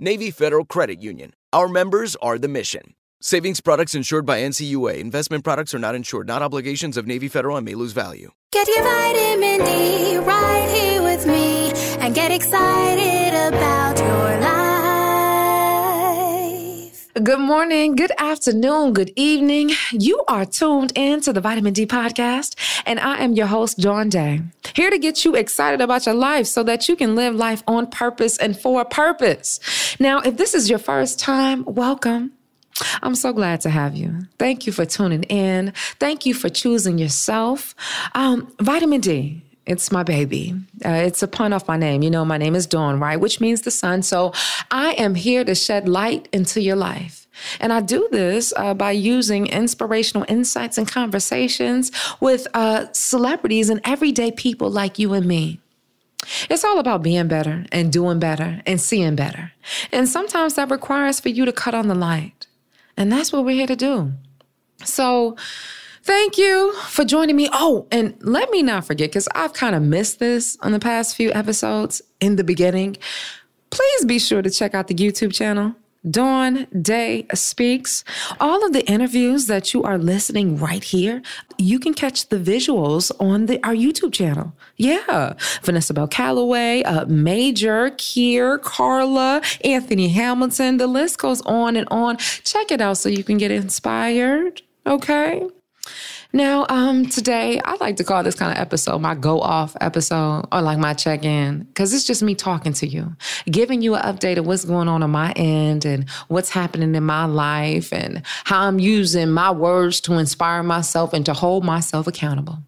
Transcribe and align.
Navy 0.00 0.30
Federal 0.30 0.64
Credit 0.64 1.02
Union. 1.02 1.32
Our 1.52 1.66
members 1.66 2.14
are 2.22 2.38
the 2.38 2.46
mission. 2.46 2.94
Savings 3.20 3.60
products 3.60 3.96
insured 3.96 4.24
by 4.24 4.38
NCUA. 4.38 4.98
Investment 4.98 5.42
products 5.42 5.74
are 5.74 5.80
not 5.80 5.96
insured, 5.96 6.28
not 6.28 6.40
obligations 6.40 6.96
of 6.96 7.04
Navy 7.04 7.26
Federal 7.26 7.56
and 7.56 7.64
may 7.64 7.74
lose 7.74 7.90
value. 7.90 8.30
Get 8.52 8.68
your 8.68 8.84
vitamin 8.84 9.58
D 9.58 10.18
right 10.18 10.68
here 10.70 11.02
with 11.02 11.26
me 11.26 11.72
and 11.98 12.14
get 12.14 12.30
excited 12.30 13.34
about 13.52 13.98
your 13.98 14.40
life. 14.40 14.57
Good 17.22 17.40
morning, 17.40 17.96
good 17.96 18.12
afternoon, 18.18 18.92
good 18.92 19.10
evening. 19.16 19.72
You 19.90 20.22
are 20.28 20.44
tuned 20.44 20.92
in 20.94 21.20
to 21.22 21.32
the 21.32 21.40
Vitamin 21.40 21.72
D 21.72 21.84
podcast, 21.84 22.54
and 22.86 23.00
I 23.00 23.18
am 23.24 23.32
your 23.32 23.46
host, 23.46 23.78
Dawn 23.78 24.08
Day, 24.08 24.42
here 24.74 24.88
to 24.88 24.98
get 24.98 25.24
you 25.24 25.34
excited 25.34 25.80
about 25.80 26.06
your 26.06 26.14
life 26.14 26.46
so 26.46 26.62
that 26.62 26.88
you 26.88 26.94
can 26.94 27.16
live 27.16 27.34
life 27.34 27.64
on 27.66 27.88
purpose 27.88 28.36
and 28.36 28.56
for 28.56 28.82
a 28.82 28.84
purpose. 28.84 29.58
Now, 29.98 30.20
if 30.20 30.36
this 30.36 30.54
is 30.54 30.70
your 30.70 30.78
first 30.78 31.18
time, 31.18 31.64
welcome. 31.64 32.32
I'm 33.02 33.16
so 33.16 33.32
glad 33.32 33.62
to 33.62 33.70
have 33.70 33.96
you. 33.96 34.20
Thank 34.38 34.66
you 34.66 34.72
for 34.72 34.84
tuning 34.84 35.24
in. 35.24 35.72
Thank 35.98 36.24
you 36.24 36.34
for 36.34 36.48
choosing 36.48 36.98
yourself. 36.98 37.74
Um, 38.14 38.52
vitamin 38.60 39.00
D. 39.00 39.42
It's 39.68 39.92
my 39.92 40.02
baby. 40.02 40.54
Uh, 40.82 40.88
it's 40.88 41.22
a 41.22 41.28
pun 41.28 41.52
off 41.52 41.68
my 41.68 41.76
name. 41.76 42.02
You 42.02 42.08
know, 42.08 42.24
my 42.24 42.38
name 42.38 42.54
is 42.54 42.66
Dawn, 42.66 42.98
right? 42.98 43.20
Which 43.20 43.38
means 43.38 43.60
the 43.60 43.70
sun. 43.70 44.02
So 44.02 44.32
I 44.70 44.92
am 44.92 45.14
here 45.14 45.44
to 45.44 45.54
shed 45.54 45.86
light 45.86 46.26
into 46.32 46.62
your 46.62 46.74
life. 46.74 47.26
And 47.60 47.70
I 47.70 47.82
do 47.82 48.08
this 48.10 48.54
uh, 48.56 48.72
by 48.72 48.92
using 48.92 49.46
inspirational 49.46 50.24
insights 50.26 50.78
and 50.78 50.90
conversations 50.90 51.92
with 52.18 52.48
uh, 52.54 52.86
celebrities 52.92 53.68
and 53.68 53.82
everyday 53.84 54.32
people 54.32 54.70
like 54.70 54.98
you 54.98 55.12
and 55.12 55.26
me. 55.26 55.60
It's 56.48 56.64
all 56.64 56.78
about 56.78 57.02
being 57.02 57.28
better 57.28 57.66
and 57.70 57.92
doing 57.92 58.18
better 58.18 58.62
and 58.66 58.80
seeing 58.80 59.16
better. 59.16 59.52
And 59.92 60.08
sometimes 60.08 60.54
that 60.54 60.70
requires 60.70 61.20
for 61.20 61.28
you 61.28 61.44
to 61.44 61.52
cut 61.52 61.74
on 61.74 61.88
the 61.88 61.94
light. 61.94 62.46
And 62.96 63.12
that's 63.12 63.32
what 63.32 63.44
we're 63.44 63.54
here 63.54 63.66
to 63.66 63.76
do. 63.76 64.12
So, 64.82 65.36
Thank 66.08 66.38
you 66.38 66.72
for 66.86 67.04
joining 67.04 67.36
me. 67.36 67.50
Oh, 67.52 67.86
and 67.90 68.16
let 68.22 68.50
me 68.50 68.62
not 68.62 68.86
forget, 68.86 69.10
because 69.10 69.28
I've 69.34 69.52
kind 69.52 69.74
of 69.74 69.82
missed 69.82 70.20
this 70.20 70.56
on 70.62 70.72
the 70.72 70.78
past 70.78 71.14
few 71.14 71.30
episodes 71.32 72.00
in 72.18 72.36
the 72.36 72.44
beginning. 72.44 72.96
Please 73.68 74.06
be 74.06 74.18
sure 74.18 74.40
to 74.40 74.48
check 74.48 74.74
out 74.74 74.86
the 74.86 74.94
YouTube 74.94 75.34
channel. 75.34 75.74
Dawn 76.10 76.66
Day 76.80 77.26
Speaks. 77.34 78.04
All 78.40 78.64
of 78.64 78.72
the 78.72 78.90
interviews 78.90 79.48
that 79.48 79.74
you 79.74 79.82
are 79.82 79.98
listening 79.98 80.56
right 80.56 80.82
here, 80.82 81.20
you 81.58 81.78
can 81.78 81.92
catch 81.92 82.30
the 82.30 82.38
visuals 82.38 83.12
on 83.20 83.44
the, 83.44 83.62
our 83.62 83.74
YouTube 83.74 84.14
channel. 84.14 84.54
Yeah. 84.78 85.34
Vanessa 85.62 85.92
Bell 85.92 86.08
Calloway, 86.08 86.84
uh, 86.84 87.04
Major, 87.04 87.90
Kier, 87.90 88.62
Carla, 88.62 89.42
Anthony 89.62 90.08
Hamilton. 90.08 90.78
The 90.78 90.86
list 90.86 91.18
goes 91.18 91.42
on 91.42 91.76
and 91.76 91.86
on. 91.90 92.16
Check 92.16 92.70
it 92.70 92.80
out 92.80 92.96
so 92.96 93.10
you 93.10 93.24
can 93.24 93.36
get 93.36 93.50
inspired. 93.50 94.62
Okay. 94.86 95.46
Now, 96.32 96.66
um, 96.68 97.06
today 97.06 97.58
I 97.64 97.76
like 97.76 97.96
to 97.96 98.04
call 98.04 98.22
this 98.22 98.34
kind 98.34 98.52
of 98.52 98.58
episode 98.58 98.98
my 98.98 99.14
go 99.14 99.40
off 99.40 99.74
episode 99.80 100.44
or 100.52 100.60
like 100.60 100.78
my 100.78 100.92
check 100.92 101.24
in 101.24 101.60
because 101.60 101.94
it's 101.94 102.04
just 102.04 102.22
me 102.22 102.34
talking 102.34 102.74
to 102.74 102.86
you, 102.86 103.16
giving 103.50 103.80
you 103.80 103.94
an 103.94 104.02
update 104.02 104.36
of 104.36 104.46
what's 104.46 104.66
going 104.66 104.88
on 104.88 105.02
on 105.02 105.10
my 105.10 105.32
end 105.32 105.86
and 105.86 106.08
what's 106.28 106.50
happening 106.50 106.94
in 106.94 107.02
my 107.02 107.24
life 107.24 107.94
and 107.94 108.22
how 108.44 108.68
I'm 108.68 108.78
using 108.78 109.30
my 109.30 109.50
words 109.50 110.02
to 110.02 110.14
inspire 110.14 110.62
myself 110.62 111.14
and 111.14 111.24
to 111.24 111.32
hold 111.32 111.64
myself 111.64 112.06
accountable. 112.06 112.58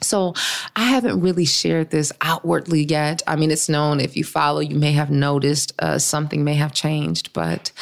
So 0.00 0.34
I 0.76 0.84
haven't 0.84 1.20
really 1.20 1.46
shared 1.46 1.90
this 1.90 2.12
outwardly 2.20 2.84
yet. 2.84 3.22
I 3.26 3.34
mean, 3.34 3.50
it's 3.50 3.68
known 3.68 3.98
if 3.98 4.16
you 4.16 4.22
follow, 4.22 4.60
you 4.60 4.76
may 4.76 4.92
have 4.92 5.10
noticed 5.10 5.72
uh, 5.80 5.98
something 5.98 6.44
may 6.44 6.54
have 6.54 6.72
changed, 6.72 7.32
but 7.32 7.72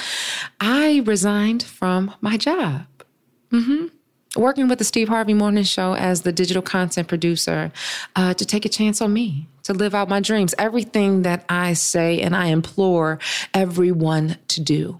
I 0.58 1.02
resigned 1.04 1.62
from 1.62 2.14
my 2.22 2.38
job. 2.38 2.86
Mm-hmm 3.50 3.88
working 4.36 4.68
with 4.68 4.78
the 4.78 4.84
Steve 4.84 5.08
Harvey 5.08 5.34
Morning 5.34 5.64
Show 5.64 5.94
as 5.94 6.22
the 6.22 6.32
digital 6.32 6.62
content 6.62 7.08
producer 7.08 7.72
uh, 8.16 8.34
to 8.34 8.44
take 8.44 8.64
a 8.64 8.68
chance 8.68 9.00
on 9.00 9.12
me, 9.12 9.48
to 9.64 9.74
live 9.74 9.94
out 9.94 10.08
my 10.08 10.20
dreams, 10.20 10.54
everything 10.58 11.22
that 11.22 11.44
I 11.48 11.74
say 11.74 12.20
and 12.20 12.34
I 12.34 12.46
implore 12.46 13.18
everyone 13.52 14.38
to 14.48 14.60
do. 14.60 14.98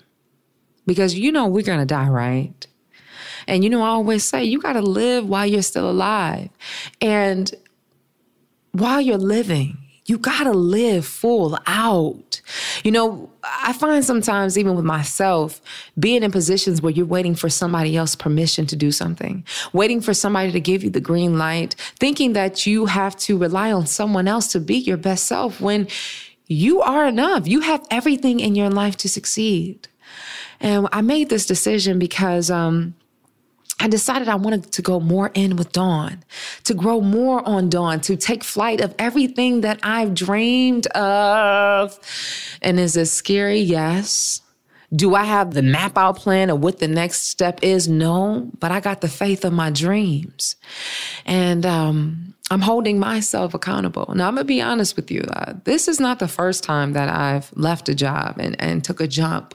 Because 0.87 1.15
you 1.15 1.33
know 1.33 1.47
we're 1.47 1.63
going 1.63 1.79
to 1.79 1.87
die, 1.87 2.09
right? 2.09 2.67
And 3.47 3.65
you 3.65 3.71
know, 3.71 3.83
I 3.83 3.89
always 3.89 4.25
say 4.25 4.45
you 4.45 4.61
got 4.61 4.75
to 4.75 4.83
live 4.83 5.29
while 5.29 5.47
you're 5.47 5.63
still 5.63 5.89
alive. 5.89 6.49
And 7.01 7.53
while 8.73 9.01
you're 9.01 9.19
living, 9.19 9.79
you 10.07 10.19
got 10.19 10.45
to 10.45 10.53
live 10.53 11.07
full 11.07 11.57
out. 11.67 12.41
You 12.83 12.91
know, 12.91 13.31
I 13.45 13.73
find 13.73 14.05
sometimes, 14.05 14.59
even 14.59 14.75
with 14.75 14.85
myself, 14.85 15.61
being 15.99 16.23
in 16.23 16.33
positions 16.33 16.83
where 16.83 16.93
you're 16.93 17.07
waiting 17.07 17.35
for 17.35 17.49
somebody 17.49 17.97
else 17.97 18.17
permission 18.17 18.67
to 18.67 18.77
do 18.77 18.91
something, 18.91 19.45
waiting 19.73 20.01
for 20.01 20.13
somebody 20.13 20.51
to 20.53 20.61
give 20.61 20.83
you 20.83 20.91
the 20.91 21.01
green 21.01 21.39
light, 21.39 21.77
thinking 22.01 22.33
that 22.33 22.67
you 22.67 22.87
have 22.87 23.17
to 23.19 23.39
rely 23.39 23.71
on 23.73 23.87
someone 23.87 24.27
else 24.27 24.49
to 24.49 24.61
be 24.61 24.77
your 24.77 24.97
best 24.97 25.25
self 25.25 25.61
when 25.61 25.87
you 26.49 26.83
are 26.83 27.07
enough. 27.07 27.47
You 27.47 27.61
have 27.61 27.87
everything 27.91 28.41
in 28.41 28.55
your 28.57 28.71
life 28.71 28.97
to 28.99 29.09
succeed. 29.09 29.89
And 30.61 30.89
I 30.93 31.01
made 31.01 31.29
this 31.29 31.47
decision 31.47 31.99
because, 31.99 32.51
um, 32.51 32.95
I 33.83 33.89
decided 33.89 34.29
I 34.29 34.37
wanted 34.37 34.71
to 34.71 34.83
go 34.83 35.01
more 35.01 35.33
in 35.35 35.57
with 35.57 35.73
Dawn, 35.73 36.23
to 36.65 36.73
grow 36.73 37.01
more 37.01 37.47
on 37.47 37.69
Dawn, 37.69 38.01
to 38.03 38.17
take 38.17 38.45
flight 38.45 38.81
of 38.81 38.95
everything 38.97 39.63
that 39.63 39.81
I've 39.83 40.15
dreamed 40.15 40.87
of. 40.89 41.99
And 42.63 42.79
is 42.79 42.97
it 42.97 43.07
scary? 43.07 43.59
Yes. 43.59 44.41
Do 44.95 45.17
I 45.17 45.25
have 45.25 45.55
the 45.55 45.63
map 45.63 45.99
out 45.99 46.17
plan 46.17 46.49
of 46.49 46.61
what 46.61 46.79
the 46.79 46.87
next 46.87 47.23
step 47.23 47.59
is? 47.63 47.89
No, 47.89 48.49
but 48.61 48.71
I 48.71 48.79
got 48.79 49.01
the 49.01 49.09
faith 49.09 49.45
of 49.45 49.53
my 49.53 49.71
dreams. 49.71 50.55
And 51.27 51.67
um, 51.67 52.35
I'm 52.53 52.61
holding 52.61 53.01
myself 53.01 53.55
accountable. 53.55 54.13
Now, 54.15 54.29
I'm 54.29 54.35
going 54.35 54.45
to 54.45 54.49
be 54.49 54.61
honest 54.61 54.95
with 54.95 55.11
you. 55.11 55.23
Uh, 55.23 55.55
this 55.65 55.89
is 55.89 55.99
not 55.99 56.21
the 56.21 56.29
first 56.29 56.63
time 56.63 56.93
that 56.93 57.09
I've 57.09 57.51
left 57.57 57.89
a 57.89 57.95
job 57.95 58.37
and, 58.39 58.55
and 58.61 58.85
took 58.85 59.01
a 59.01 59.09
jump 59.09 59.55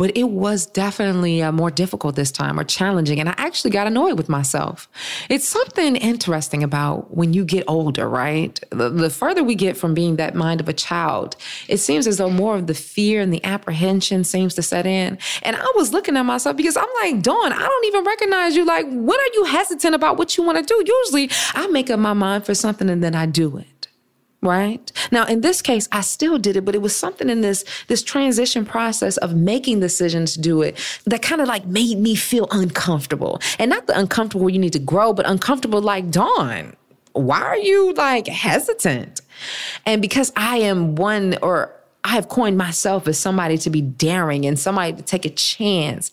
but 0.00 0.16
it 0.16 0.30
was 0.30 0.64
definitely 0.64 1.42
uh, 1.42 1.52
more 1.52 1.70
difficult 1.70 2.16
this 2.16 2.32
time 2.32 2.58
or 2.58 2.64
challenging. 2.64 3.20
And 3.20 3.28
I 3.28 3.34
actually 3.36 3.70
got 3.70 3.86
annoyed 3.86 4.16
with 4.16 4.30
myself. 4.30 4.88
It's 5.28 5.46
something 5.46 5.94
interesting 5.94 6.62
about 6.62 7.14
when 7.14 7.34
you 7.34 7.44
get 7.44 7.64
older, 7.68 8.08
right? 8.08 8.58
The, 8.70 8.88
the 8.88 9.10
further 9.10 9.44
we 9.44 9.54
get 9.54 9.76
from 9.76 9.92
being 9.92 10.16
that 10.16 10.34
mind 10.34 10.62
of 10.62 10.70
a 10.70 10.72
child, 10.72 11.36
it 11.68 11.76
seems 11.76 12.06
as 12.06 12.16
though 12.16 12.30
more 12.30 12.56
of 12.56 12.66
the 12.66 12.72
fear 12.72 13.20
and 13.20 13.30
the 13.30 13.44
apprehension 13.44 14.24
seems 14.24 14.54
to 14.54 14.62
set 14.62 14.86
in. 14.86 15.18
And 15.42 15.54
I 15.54 15.72
was 15.76 15.92
looking 15.92 16.16
at 16.16 16.22
myself 16.22 16.56
because 16.56 16.78
I'm 16.78 16.88
like, 17.02 17.20
Dawn, 17.20 17.52
I 17.52 17.58
don't 17.58 17.84
even 17.84 18.02
recognize 18.02 18.56
you. 18.56 18.64
Like, 18.64 18.86
when 18.86 19.20
are 19.20 19.32
you 19.34 19.44
hesitant 19.44 19.94
about 19.94 20.16
what 20.16 20.38
you 20.38 20.44
want 20.44 20.56
to 20.56 20.64
do? 20.64 20.82
Usually 20.82 21.30
I 21.52 21.66
make 21.66 21.90
up 21.90 22.00
my 22.00 22.14
mind 22.14 22.46
for 22.46 22.54
something 22.54 22.88
and 22.88 23.04
then 23.04 23.14
I 23.14 23.26
do 23.26 23.58
it 23.58 23.66
right 24.42 24.90
now 25.12 25.26
in 25.26 25.42
this 25.42 25.60
case 25.60 25.88
i 25.92 26.00
still 26.00 26.38
did 26.38 26.56
it 26.56 26.64
but 26.64 26.74
it 26.74 26.80
was 26.80 26.96
something 26.96 27.28
in 27.28 27.42
this 27.42 27.64
this 27.88 28.02
transition 28.02 28.64
process 28.64 29.16
of 29.18 29.34
making 29.34 29.80
decisions 29.80 30.34
to 30.34 30.40
do 30.40 30.62
it 30.62 30.78
that 31.04 31.20
kind 31.20 31.40
of 31.40 31.48
like 31.48 31.66
made 31.66 31.98
me 31.98 32.14
feel 32.14 32.48
uncomfortable 32.50 33.40
and 33.58 33.68
not 33.68 33.86
the 33.86 33.98
uncomfortable 33.98 34.48
you 34.48 34.58
need 34.58 34.72
to 34.72 34.78
grow 34.78 35.12
but 35.12 35.28
uncomfortable 35.28 35.82
like 35.82 36.10
dawn 36.10 36.74
why 37.12 37.40
are 37.40 37.58
you 37.58 37.92
like 37.94 38.26
hesitant 38.28 39.20
and 39.84 40.00
because 40.00 40.32
i 40.36 40.56
am 40.56 40.94
one 40.94 41.36
or 41.42 41.74
I 42.02 42.10
have 42.10 42.28
coined 42.28 42.56
myself 42.56 43.06
as 43.08 43.18
somebody 43.18 43.58
to 43.58 43.70
be 43.70 43.82
daring 43.82 44.46
and 44.46 44.58
somebody 44.58 44.94
to 44.94 45.02
take 45.02 45.26
a 45.26 45.30
chance. 45.30 46.10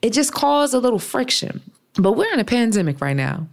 It 0.00 0.14
just 0.14 0.32
caused 0.32 0.72
a 0.72 0.78
little 0.78 0.98
friction. 0.98 1.60
But 1.98 2.12
we're 2.12 2.32
in 2.32 2.40
a 2.40 2.44
pandemic 2.44 3.00
right 3.00 3.16
now. 3.16 3.48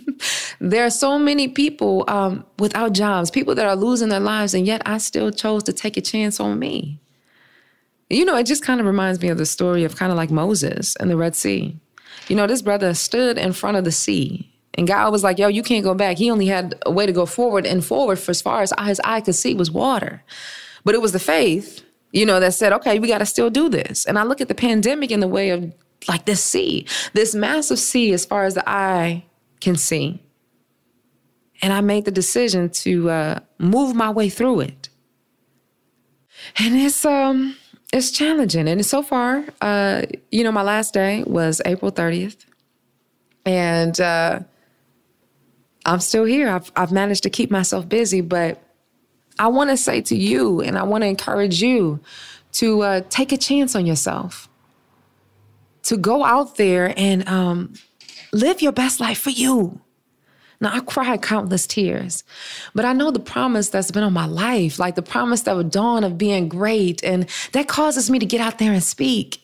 there 0.60 0.84
are 0.84 0.90
so 0.90 1.18
many 1.18 1.48
people 1.48 2.04
um, 2.08 2.44
without 2.58 2.92
jobs, 2.92 3.30
people 3.30 3.54
that 3.54 3.66
are 3.66 3.76
losing 3.76 4.08
their 4.08 4.20
lives, 4.20 4.54
and 4.54 4.66
yet 4.66 4.82
I 4.86 4.98
still 4.98 5.30
chose 5.30 5.62
to 5.64 5.72
take 5.72 5.96
a 5.96 6.00
chance 6.00 6.40
on 6.40 6.58
me. 6.58 7.00
You 8.08 8.24
know, 8.24 8.36
it 8.36 8.44
just 8.44 8.64
kind 8.64 8.80
of 8.80 8.86
reminds 8.86 9.20
me 9.20 9.28
of 9.28 9.38
the 9.38 9.46
story 9.46 9.84
of 9.84 9.96
kind 9.96 10.12
of 10.12 10.16
like 10.16 10.30
Moses 10.30 10.96
and 10.96 11.10
the 11.10 11.16
Red 11.16 11.34
Sea. 11.34 11.76
You 12.28 12.36
know, 12.36 12.46
this 12.46 12.62
brother 12.62 12.94
stood 12.94 13.38
in 13.38 13.52
front 13.52 13.76
of 13.76 13.84
the 13.84 13.92
sea, 13.92 14.50
and 14.74 14.86
God 14.86 15.12
was 15.12 15.22
like, 15.22 15.38
Yo, 15.38 15.48
you 15.48 15.62
can't 15.62 15.84
go 15.84 15.94
back. 15.94 16.18
He 16.18 16.30
only 16.30 16.46
had 16.46 16.74
a 16.86 16.90
way 16.90 17.06
to 17.06 17.12
go 17.12 17.26
forward, 17.26 17.66
and 17.66 17.84
forward 17.84 18.18
for 18.18 18.30
as 18.30 18.40
far 18.40 18.62
as 18.62 18.72
his 18.84 19.00
eye 19.04 19.20
could 19.20 19.34
see 19.34 19.54
was 19.54 19.70
water. 19.70 20.22
But 20.84 20.94
it 20.94 21.02
was 21.02 21.12
the 21.12 21.18
faith, 21.18 21.84
you 22.10 22.26
know, 22.26 22.40
that 22.40 22.54
said, 22.54 22.72
Okay, 22.72 22.98
we 22.98 23.08
got 23.08 23.18
to 23.18 23.26
still 23.26 23.50
do 23.50 23.68
this. 23.68 24.04
And 24.04 24.18
I 24.18 24.22
look 24.22 24.40
at 24.40 24.48
the 24.48 24.54
pandemic 24.54 25.10
in 25.10 25.20
the 25.20 25.28
way 25.28 25.50
of 25.50 25.72
like 26.08 26.24
this 26.24 26.42
sea, 26.42 26.86
this 27.12 27.34
massive 27.34 27.78
sea 27.78 28.12
as 28.12 28.24
far 28.24 28.44
as 28.44 28.54
the 28.54 28.68
eye 28.68 29.24
can 29.60 29.76
see. 29.76 30.22
And 31.60 31.72
I 31.72 31.80
made 31.80 32.04
the 32.04 32.10
decision 32.10 32.70
to 32.70 33.10
uh, 33.10 33.38
move 33.58 33.94
my 33.94 34.10
way 34.10 34.28
through 34.28 34.60
it. 34.60 34.88
And 36.58 36.74
it's 36.74 37.04
um 37.04 37.56
it's 37.92 38.10
challenging. 38.10 38.68
And 38.68 38.84
so 38.84 39.02
far, 39.02 39.44
uh, 39.60 40.02
you 40.30 40.42
know, 40.42 40.50
my 40.50 40.62
last 40.62 40.94
day 40.94 41.22
was 41.26 41.60
April 41.66 41.92
30th. 41.92 42.46
And 43.44 44.00
uh, 44.00 44.40
I'm 45.84 46.00
still 46.00 46.24
here. 46.24 46.48
I've, 46.48 46.72
I've 46.74 46.90
managed 46.90 47.22
to 47.24 47.30
keep 47.30 47.50
myself 47.50 47.88
busy, 47.88 48.22
but 48.22 48.62
I 49.38 49.48
want 49.48 49.70
to 49.70 49.76
say 49.76 50.00
to 50.02 50.16
you, 50.16 50.62
and 50.62 50.78
I 50.78 50.84
want 50.84 51.02
to 51.02 51.08
encourage 51.08 51.60
you 51.60 52.00
to 52.52 52.80
uh, 52.82 53.00
take 53.10 53.32
a 53.32 53.36
chance 53.36 53.74
on 53.74 53.84
yourself 53.84 54.48
to 55.84 55.96
go 55.96 56.24
out 56.24 56.56
there 56.56 56.94
and 56.96 57.28
um, 57.28 57.74
live 58.32 58.62
your 58.62 58.72
best 58.72 59.00
life 59.00 59.18
for 59.18 59.30
you. 59.30 59.80
Now, 60.60 60.70
I 60.74 60.80
cried 60.80 61.22
countless 61.22 61.66
tears, 61.66 62.22
but 62.72 62.84
I 62.84 62.92
know 62.92 63.10
the 63.10 63.18
promise 63.18 63.68
that's 63.68 63.90
been 63.90 64.04
on 64.04 64.12
my 64.12 64.26
life, 64.26 64.78
like 64.78 64.94
the 64.94 65.02
promise 65.02 65.42
that 65.42 65.56
would 65.56 65.72
dawn 65.72 66.04
of 66.04 66.16
being 66.16 66.48
great. 66.48 67.02
And 67.02 67.28
that 67.50 67.66
causes 67.66 68.08
me 68.08 68.20
to 68.20 68.26
get 68.26 68.40
out 68.40 68.58
there 68.58 68.72
and 68.72 68.82
speak. 68.82 69.42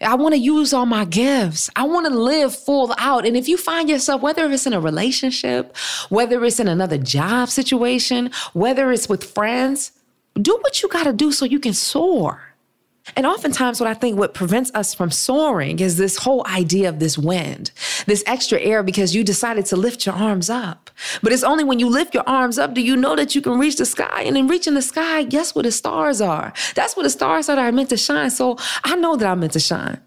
I 0.00 0.16
want 0.16 0.34
to 0.34 0.40
use 0.40 0.72
all 0.72 0.86
my 0.86 1.04
gifts. 1.04 1.70
I 1.76 1.84
want 1.84 2.06
to 2.06 2.18
live 2.18 2.54
full 2.54 2.92
out. 2.98 3.24
And 3.24 3.36
if 3.36 3.48
you 3.48 3.56
find 3.56 3.88
yourself, 3.88 4.22
whether 4.22 4.50
it's 4.50 4.66
in 4.66 4.72
a 4.72 4.80
relationship, 4.80 5.76
whether 6.08 6.44
it's 6.44 6.58
in 6.58 6.66
another 6.66 6.98
job 6.98 7.48
situation, 7.48 8.32
whether 8.54 8.90
it's 8.90 9.08
with 9.08 9.22
friends, 9.22 9.92
do 10.34 10.58
what 10.62 10.82
you 10.82 10.88
got 10.88 11.04
to 11.04 11.12
do 11.12 11.30
so 11.30 11.44
you 11.44 11.60
can 11.60 11.74
soar. 11.74 12.53
And 13.16 13.26
oftentimes, 13.26 13.80
what 13.80 13.88
I 13.88 13.94
think 13.94 14.18
what 14.18 14.32
prevents 14.32 14.70
us 14.74 14.94
from 14.94 15.10
soaring 15.10 15.78
is 15.80 15.98
this 15.98 16.16
whole 16.16 16.46
idea 16.46 16.88
of 16.88 17.00
this 17.00 17.18
wind, 17.18 17.70
this 18.06 18.24
extra 18.26 18.58
air, 18.58 18.82
because 18.82 19.14
you 19.14 19.22
decided 19.22 19.66
to 19.66 19.76
lift 19.76 20.06
your 20.06 20.14
arms 20.14 20.48
up. 20.48 20.90
But 21.22 21.32
it's 21.32 21.42
only 21.42 21.64
when 21.64 21.78
you 21.78 21.88
lift 21.88 22.14
your 22.14 22.26
arms 22.26 22.58
up 22.58 22.72
do 22.72 22.80
you 22.80 22.96
know 22.96 23.14
that 23.14 23.34
you 23.34 23.42
can 23.42 23.58
reach 23.58 23.76
the 23.76 23.86
sky. 23.86 24.22
And 24.22 24.38
in 24.38 24.48
reaching 24.48 24.74
the 24.74 24.82
sky, 24.82 25.22
guess 25.24 25.54
what 25.54 25.64
the 25.64 25.72
stars 25.72 26.20
are? 26.20 26.52
That's 26.74 26.96
what 26.96 27.02
the 27.02 27.10
stars 27.10 27.48
are 27.48 27.56
that 27.56 27.66
are 27.66 27.72
meant 27.72 27.90
to 27.90 27.96
shine. 27.96 28.30
So 28.30 28.56
I 28.84 28.96
know 28.96 29.16
that 29.16 29.28
I'm 29.28 29.40
meant 29.40 29.52
to 29.52 29.60
shine. 29.60 30.00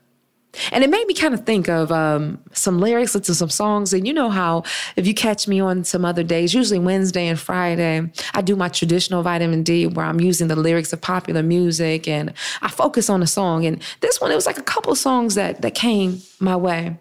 And 0.71 0.83
it 0.83 0.89
made 0.89 1.05
me 1.07 1.13
kind 1.13 1.33
of 1.33 1.45
think 1.45 1.67
of 1.67 1.91
um, 1.91 2.39
some 2.53 2.79
lyrics 2.79 3.13
to 3.13 3.33
some 3.33 3.49
songs. 3.49 3.93
And 3.93 4.07
you 4.07 4.13
know 4.13 4.29
how, 4.29 4.63
if 4.95 5.07
you 5.07 5.13
catch 5.13 5.47
me 5.47 5.59
on 5.59 5.83
some 5.83 6.05
other 6.05 6.23
days, 6.23 6.53
usually 6.53 6.79
Wednesday 6.79 7.27
and 7.27 7.39
Friday, 7.39 8.11
I 8.33 8.41
do 8.41 8.55
my 8.55 8.69
traditional 8.69 9.23
vitamin 9.23 9.63
D 9.63 9.87
where 9.87 10.05
I'm 10.05 10.19
using 10.19 10.47
the 10.47 10.55
lyrics 10.55 10.93
of 10.93 11.01
popular 11.01 11.43
music 11.43 12.07
and 12.07 12.33
I 12.61 12.69
focus 12.69 13.09
on 13.09 13.23
a 13.23 13.27
song. 13.27 13.65
And 13.65 13.81
this 14.01 14.21
one, 14.21 14.31
it 14.31 14.35
was 14.35 14.45
like 14.45 14.57
a 14.57 14.63
couple 14.63 14.95
songs 14.95 15.35
that, 15.35 15.61
that 15.61 15.75
came 15.75 16.21
my 16.39 16.55
way. 16.55 16.97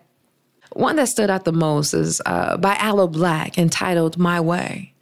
One 0.72 0.96
that 0.96 1.08
stood 1.08 1.30
out 1.30 1.44
the 1.44 1.52
most 1.52 1.94
is 1.94 2.20
uh, 2.26 2.56
by 2.58 2.76
Aloe 2.76 3.08
Blacc 3.08 3.56
entitled 3.56 4.18
My 4.18 4.40
Way. 4.40 4.92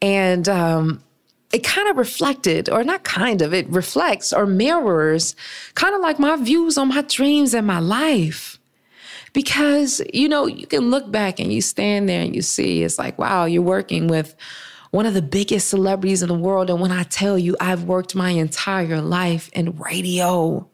And 0.00 0.48
um, 0.48 1.02
it 1.52 1.64
kind 1.64 1.88
of 1.88 1.96
reflected, 1.96 2.68
or 2.68 2.84
not 2.84 3.02
kind 3.02 3.42
of, 3.42 3.52
it 3.52 3.68
reflects 3.68 4.32
or 4.32 4.46
mirrors 4.46 5.34
kind 5.74 5.94
of 5.94 6.00
like 6.00 6.18
my 6.18 6.36
views 6.36 6.78
on 6.78 6.88
my 6.88 7.02
dreams 7.02 7.54
and 7.54 7.66
my 7.66 7.80
life. 7.80 8.58
Because, 9.32 10.00
you 10.12 10.28
know, 10.28 10.46
you 10.46 10.66
can 10.66 10.90
look 10.90 11.10
back 11.10 11.38
and 11.38 11.52
you 11.52 11.60
stand 11.60 12.08
there 12.08 12.20
and 12.20 12.34
you 12.34 12.42
see 12.42 12.82
it's 12.82 12.98
like, 12.98 13.18
wow, 13.18 13.44
you're 13.44 13.62
working 13.62 14.08
with 14.08 14.34
one 14.90 15.06
of 15.06 15.14
the 15.14 15.22
biggest 15.22 15.68
celebrities 15.68 16.22
in 16.22 16.28
the 16.28 16.34
world. 16.34 16.68
And 16.68 16.80
when 16.80 16.90
I 16.90 17.04
tell 17.04 17.38
you, 17.38 17.56
I've 17.60 17.84
worked 17.84 18.14
my 18.14 18.30
entire 18.30 19.00
life 19.00 19.48
in 19.52 19.76
radio. 19.76 20.68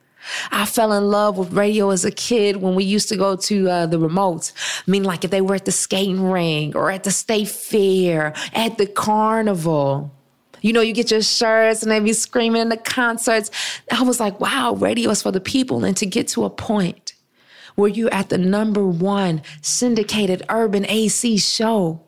I 0.50 0.64
fell 0.66 0.92
in 0.92 1.08
love 1.08 1.38
with 1.38 1.52
radio 1.52 1.90
as 1.90 2.04
a 2.04 2.10
kid 2.10 2.56
when 2.56 2.74
we 2.74 2.84
used 2.84 3.08
to 3.10 3.16
go 3.16 3.36
to 3.36 3.70
uh, 3.70 3.86
the 3.86 3.98
remotes. 3.98 4.52
I 4.86 4.90
mean, 4.90 5.04
like 5.04 5.24
if 5.24 5.30
they 5.30 5.40
were 5.40 5.54
at 5.54 5.66
the 5.66 5.72
skating 5.72 6.22
rink 6.30 6.74
or 6.74 6.90
at 6.90 7.04
the 7.04 7.10
state 7.10 7.48
fair, 7.48 8.32
at 8.52 8.78
the 8.78 8.86
carnival. 8.86 10.12
You 10.66 10.72
know, 10.72 10.80
you 10.80 10.92
get 10.92 11.12
your 11.12 11.22
shirts 11.22 11.84
and 11.84 11.92
they 11.92 12.00
be 12.00 12.12
screaming 12.12 12.60
in 12.60 12.70
the 12.70 12.76
concerts. 12.76 13.52
I 13.92 14.02
was 14.02 14.18
like, 14.18 14.40
wow, 14.40 14.74
radio 14.74 15.10
is 15.10 15.22
for 15.22 15.30
the 15.30 15.40
people. 15.40 15.84
And 15.84 15.96
to 15.96 16.06
get 16.06 16.26
to 16.28 16.44
a 16.44 16.50
point 16.50 17.14
where 17.76 17.88
you're 17.88 18.12
at 18.12 18.30
the 18.30 18.38
number 18.38 18.84
one 18.84 19.42
syndicated 19.62 20.42
urban 20.48 20.84
AC 20.88 21.36
show. 21.36 22.02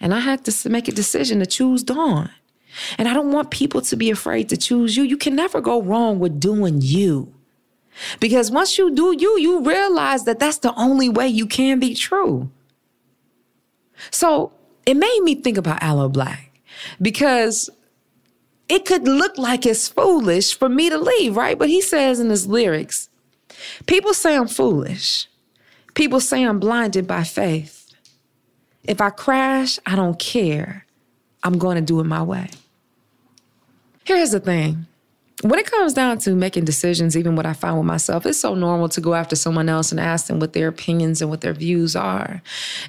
And 0.00 0.12
I 0.12 0.20
had 0.20 0.44
to 0.44 0.68
make 0.68 0.86
a 0.86 0.92
decision 0.92 1.38
to 1.38 1.46
choose 1.46 1.82
Dawn. 1.82 2.28
And 2.98 3.08
I 3.08 3.14
don't 3.14 3.32
want 3.32 3.50
people 3.50 3.80
to 3.80 3.96
be 3.96 4.10
afraid 4.10 4.50
to 4.50 4.58
choose 4.58 4.98
you. 4.98 5.02
You 5.02 5.16
can 5.16 5.34
never 5.34 5.62
go 5.62 5.80
wrong 5.80 6.18
with 6.18 6.38
doing 6.38 6.82
you. 6.82 7.32
Because 8.20 8.50
once 8.50 8.76
you 8.76 8.94
do 8.94 9.16
you, 9.18 9.38
you 9.38 9.62
realize 9.62 10.24
that 10.24 10.38
that's 10.38 10.58
the 10.58 10.74
only 10.74 11.08
way 11.08 11.28
you 11.28 11.46
can 11.46 11.80
be 11.80 11.94
true. 11.94 12.50
So 14.10 14.52
it 14.84 14.98
made 14.98 15.20
me 15.22 15.36
think 15.36 15.56
about 15.56 15.82
Aloe 15.82 16.10
Blacc 16.10 16.50
because 17.00 17.70
it 18.68 18.84
could 18.84 19.06
look 19.06 19.36
like 19.38 19.66
it's 19.66 19.88
foolish 19.88 20.56
for 20.56 20.68
me 20.68 20.88
to 20.90 20.98
leave, 20.98 21.36
right? 21.36 21.58
But 21.58 21.68
he 21.68 21.80
says 21.80 22.20
in 22.20 22.30
his 22.30 22.46
lyrics, 22.46 23.08
people 23.86 24.14
say 24.14 24.36
I'm 24.36 24.48
foolish. 24.48 25.28
People 25.94 26.20
say 26.20 26.44
I'm 26.44 26.58
blinded 26.58 27.06
by 27.06 27.24
faith. 27.24 27.94
If 28.82 29.00
I 29.00 29.10
crash, 29.10 29.78
I 29.86 29.96
don't 29.96 30.18
care. 30.18 30.86
I'm 31.42 31.58
going 31.58 31.76
to 31.76 31.82
do 31.82 32.00
it 32.00 32.04
my 32.04 32.22
way. 32.22 32.50
Here's 34.04 34.32
the 34.32 34.40
thing 34.40 34.86
when 35.44 35.58
it 35.58 35.70
comes 35.70 35.92
down 35.92 36.16
to 36.20 36.34
making 36.34 36.64
decisions, 36.64 37.18
even 37.18 37.36
what 37.36 37.44
I 37.44 37.52
find 37.52 37.76
with 37.76 37.86
myself, 37.86 38.24
it's 38.24 38.38
so 38.38 38.54
normal 38.54 38.88
to 38.88 39.00
go 39.02 39.12
after 39.12 39.36
someone 39.36 39.68
else 39.68 39.90
and 39.90 40.00
ask 40.00 40.26
them 40.26 40.40
what 40.40 40.54
their 40.54 40.68
opinions 40.68 41.20
and 41.20 41.28
what 41.28 41.42
their 41.42 41.52
views 41.52 41.94
are. 41.94 42.40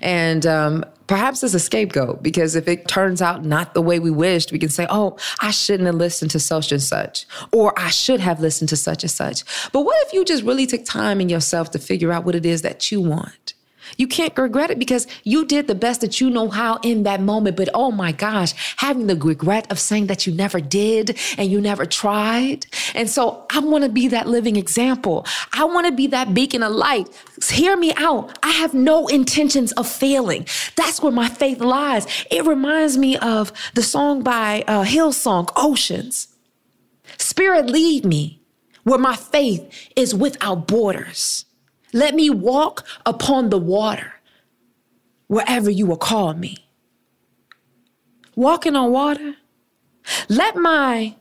And 0.01 0.45
um, 0.45 0.85
perhaps 1.07 1.43
as 1.43 1.53
a 1.53 1.59
scapegoat, 1.59 2.23
because 2.23 2.55
if 2.55 2.69
it 2.69 2.87
turns 2.87 3.21
out 3.21 3.43
not 3.43 3.73
the 3.73 3.81
way 3.81 3.99
we 3.99 4.09
wished, 4.09 4.53
we 4.53 4.59
can 4.59 4.69
say, 4.69 4.87
oh, 4.89 5.17
I 5.41 5.51
shouldn't 5.51 5.87
have 5.87 5.95
listened 5.95 6.31
to 6.31 6.39
such 6.39 6.71
and 6.71 6.81
such, 6.81 7.25
or 7.51 7.77
I 7.77 7.89
should 7.89 8.21
have 8.21 8.39
listened 8.39 8.69
to 8.69 8.77
such 8.77 9.03
and 9.03 9.11
such. 9.11 9.43
But 9.73 9.81
what 9.81 9.97
if 10.07 10.13
you 10.13 10.23
just 10.23 10.43
really 10.43 10.65
took 10.65 10.85
time 10.85 11.19
in 11.19 11.27
yourself 11.27 11.71
to 11.71 11.79
figure 11.79 12.13
out 12.13 12.23
what 12.23 12.35
it 12.35 12.45
is 12.45 12.61
that 12.61 12.89
you 12.89 13.01
want? 13.01 13.54
You 13.97 14.07
can't 14.07 14.37
regret 14.37 14.71
it 14.71 14.79
because 14.79 15.07
you 15.23 15.45
did 15.45 15.67
the 15.67 15.75
best 15.75 16.01
that 16.01 16.19
you 16.21 16.29
know 16.29 16.49
how 16.49 16.77
in 16.83 17.03
that 17.03 17.21
moment. 17.21 17.57
But 17.57 17.69
oh 17.73 17.91
my 17.91 18.11
gosh, 18.11 18.53
having 18.77 19.07
the 19.07 19.15
regret 19.15 19.71
of 19.71 19.79
saying 19.79 20.07
that 20.07 20.25
you 20.25 20.33
never 20.33 20.59
did 20.59 21.17
and 21.37 21.49
you 21.49 21.61
never 21.61 21.85
tried. 21.85 22.65
And 22.93 23.09
so 23.09 23.45
I 23.49 23.59
want 23.59 23.83
to 23.83 23.89
be 23.89 24.07
that 24.09 24.27
living 24.27 24.55
example. 24.55 25.25
I 25.53 25.65
want 25.65 25.87
to 25.87 25.93
be 25.93 26.07
that 26.07 26.33
beacon 26.33 26.63
of 26.63 26.71
light. 26.71 27.09
Hear 27.49 27.77
me 27.77 27.93
out. 27.97 28.37
I 28.43 28.51
have 28.51 28.73
no 28.73 29.07
intentions 29.07 29.71
of 29.73 29.87
failing. 29.87 30.47
That's 30.75 31.01
where 31.01 31.11
my 31.11 31.29
faith 31.29 31.59
lies. 31.59 32.07
It 32.31 32.45
reminds 32.45 32.97
me 32.97 33.17
of 33.17 33.51
the 33.73 33.83
song 33.83 34.23
by 34.23 34.63
uh, 34.67 34.83
Hillsong, 34.83 35.49
Oceans. 35.55 36.27
Spirit, 37.17 37.67
lead 37.67 38.05
me 38.05 38.41
where 38.83 38.99
my 38.99 39.15
faith 39.15 39.89
is 39.95 40.13
without 40.13 40.67
borders. 40.67 41.44
Let 41.95 42.13
me 42.13 42.29
walk 42.29 42.85
upon 43.05 43.51
the 43.51 43.57
water 43.57 44.15
wherever 45.27 45.69
you 45.69 45.85
will 45.85 45.95
call 45.95 46.33
me. 46.33 46.57
Walking 48.35 48.75
on 48.75 48.91
water, 48.91 49.35
let 50.27 50.57
my 50.57 51.15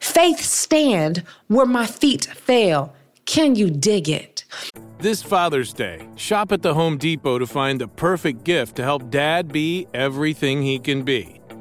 faith 0.00 0.40
stand 0.40 1.22
where 1.46 1.64
my 1.64 1.86
feet 1.86 2.24
fail. 2.24 2.92
Can 3.24 3.54
you 3.54 3.70
dig 3.70 4.08
it? 4.08 4.44
This 4.98 5.22
Father's 5.22 5.72
Day, 5.72 6.08
shop 6.16 6.50
at 6.50 6.62
the 6.62 6.74
Home 6.74 6.98
Depot 6.98 7.38
to 7.38 7.46
find 7.46 7.80
the 7.80 7.86
perfect 7.86 8.42
gift 8.42 8.74
to 8.76 8.82
help 8.82 9.12
dad 9.12 9.52
be 9.52 9.86
everything 9.94 10.62
he 10.62 10.80
can 10.80 11.04
be. 11.04 11.39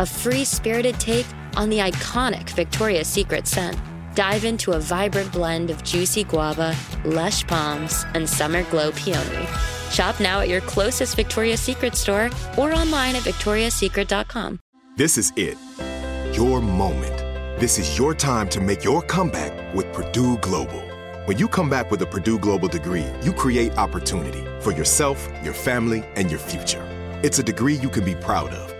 a 0.00 0.06
free 0.06 0.44
spirited 0.44 0.98
take 0.98 1.26
on 1.56 1.68
the 1.68 1.76
iconic 1.78 2.48
Victoria's 2.50 3.06
Secret 3.06 3.46
scent. 3.46 3.78
Dive 4.14 4.46
into 4.46 4.72
a 4.72 4.80
vibrant 4.80 5.30
blend 5.30 5.68
of 5.68 5.84
juicy 5.84 6.24
guava, 6.24 6.74
lush 7.04 7.46
palms, 7.46 8.06
and 8.14 8.26
summer 8.26 8.62
glow 8.70 8.92
peony. 8.92 9.46
Shop 9.90 10.18
now 10.18 10.40
at 10.40 10.48
your 10.48 10.62
closest 10.62 11.16
Victoria's 11.16 11.60
Secret 11.60 11.94
store 11.94 12.30
or 12.56 12.72
online 12.72 13.14
at 13.14 13.22
victoriassecret.com. 13.22 14.58
This 14.96 15.18
is 15.18 15.34
it. 15.36 15.58
Your 16.34 16.62
moment. 16.62 17.18
This 17.60 17.78
is 17.78 17.98
your 17.98 18.14
time 18.14 18.48
to 18.50 18.60
make 18.60 18.82
your 18.82 19.02
comeback 19.02 19.74
with 19.74 19.92
Purdue 19.92 20.38
Global. 20.38 20.80
When 21.26 21.36
you 21.36 21.46
come 21.46 21.68
back 21.68 21.90
with 21.90 22.00
a 22.00 22.06
Purdue 22.06 22.38
Global 22.38 22.68
degree, 22.68 23.06
you 23.22 23.34
create 23.34 23.76
opportunity 23.76 24.46
for 24.60 24.72
yourself, 24.72 25.28
your 25.44 25.52
family, 25.52 26.02
and 26.16 26.30
your 26.30 26.40
future. 26.40 26.82
It's 27.22 27.38
a 27.38 27.42
degree 27.42 27.74
you 27.74 27.90
can 27.90 28.02
be 28.02 28.14
proud 28.14 28.48
of, 28.48 28.79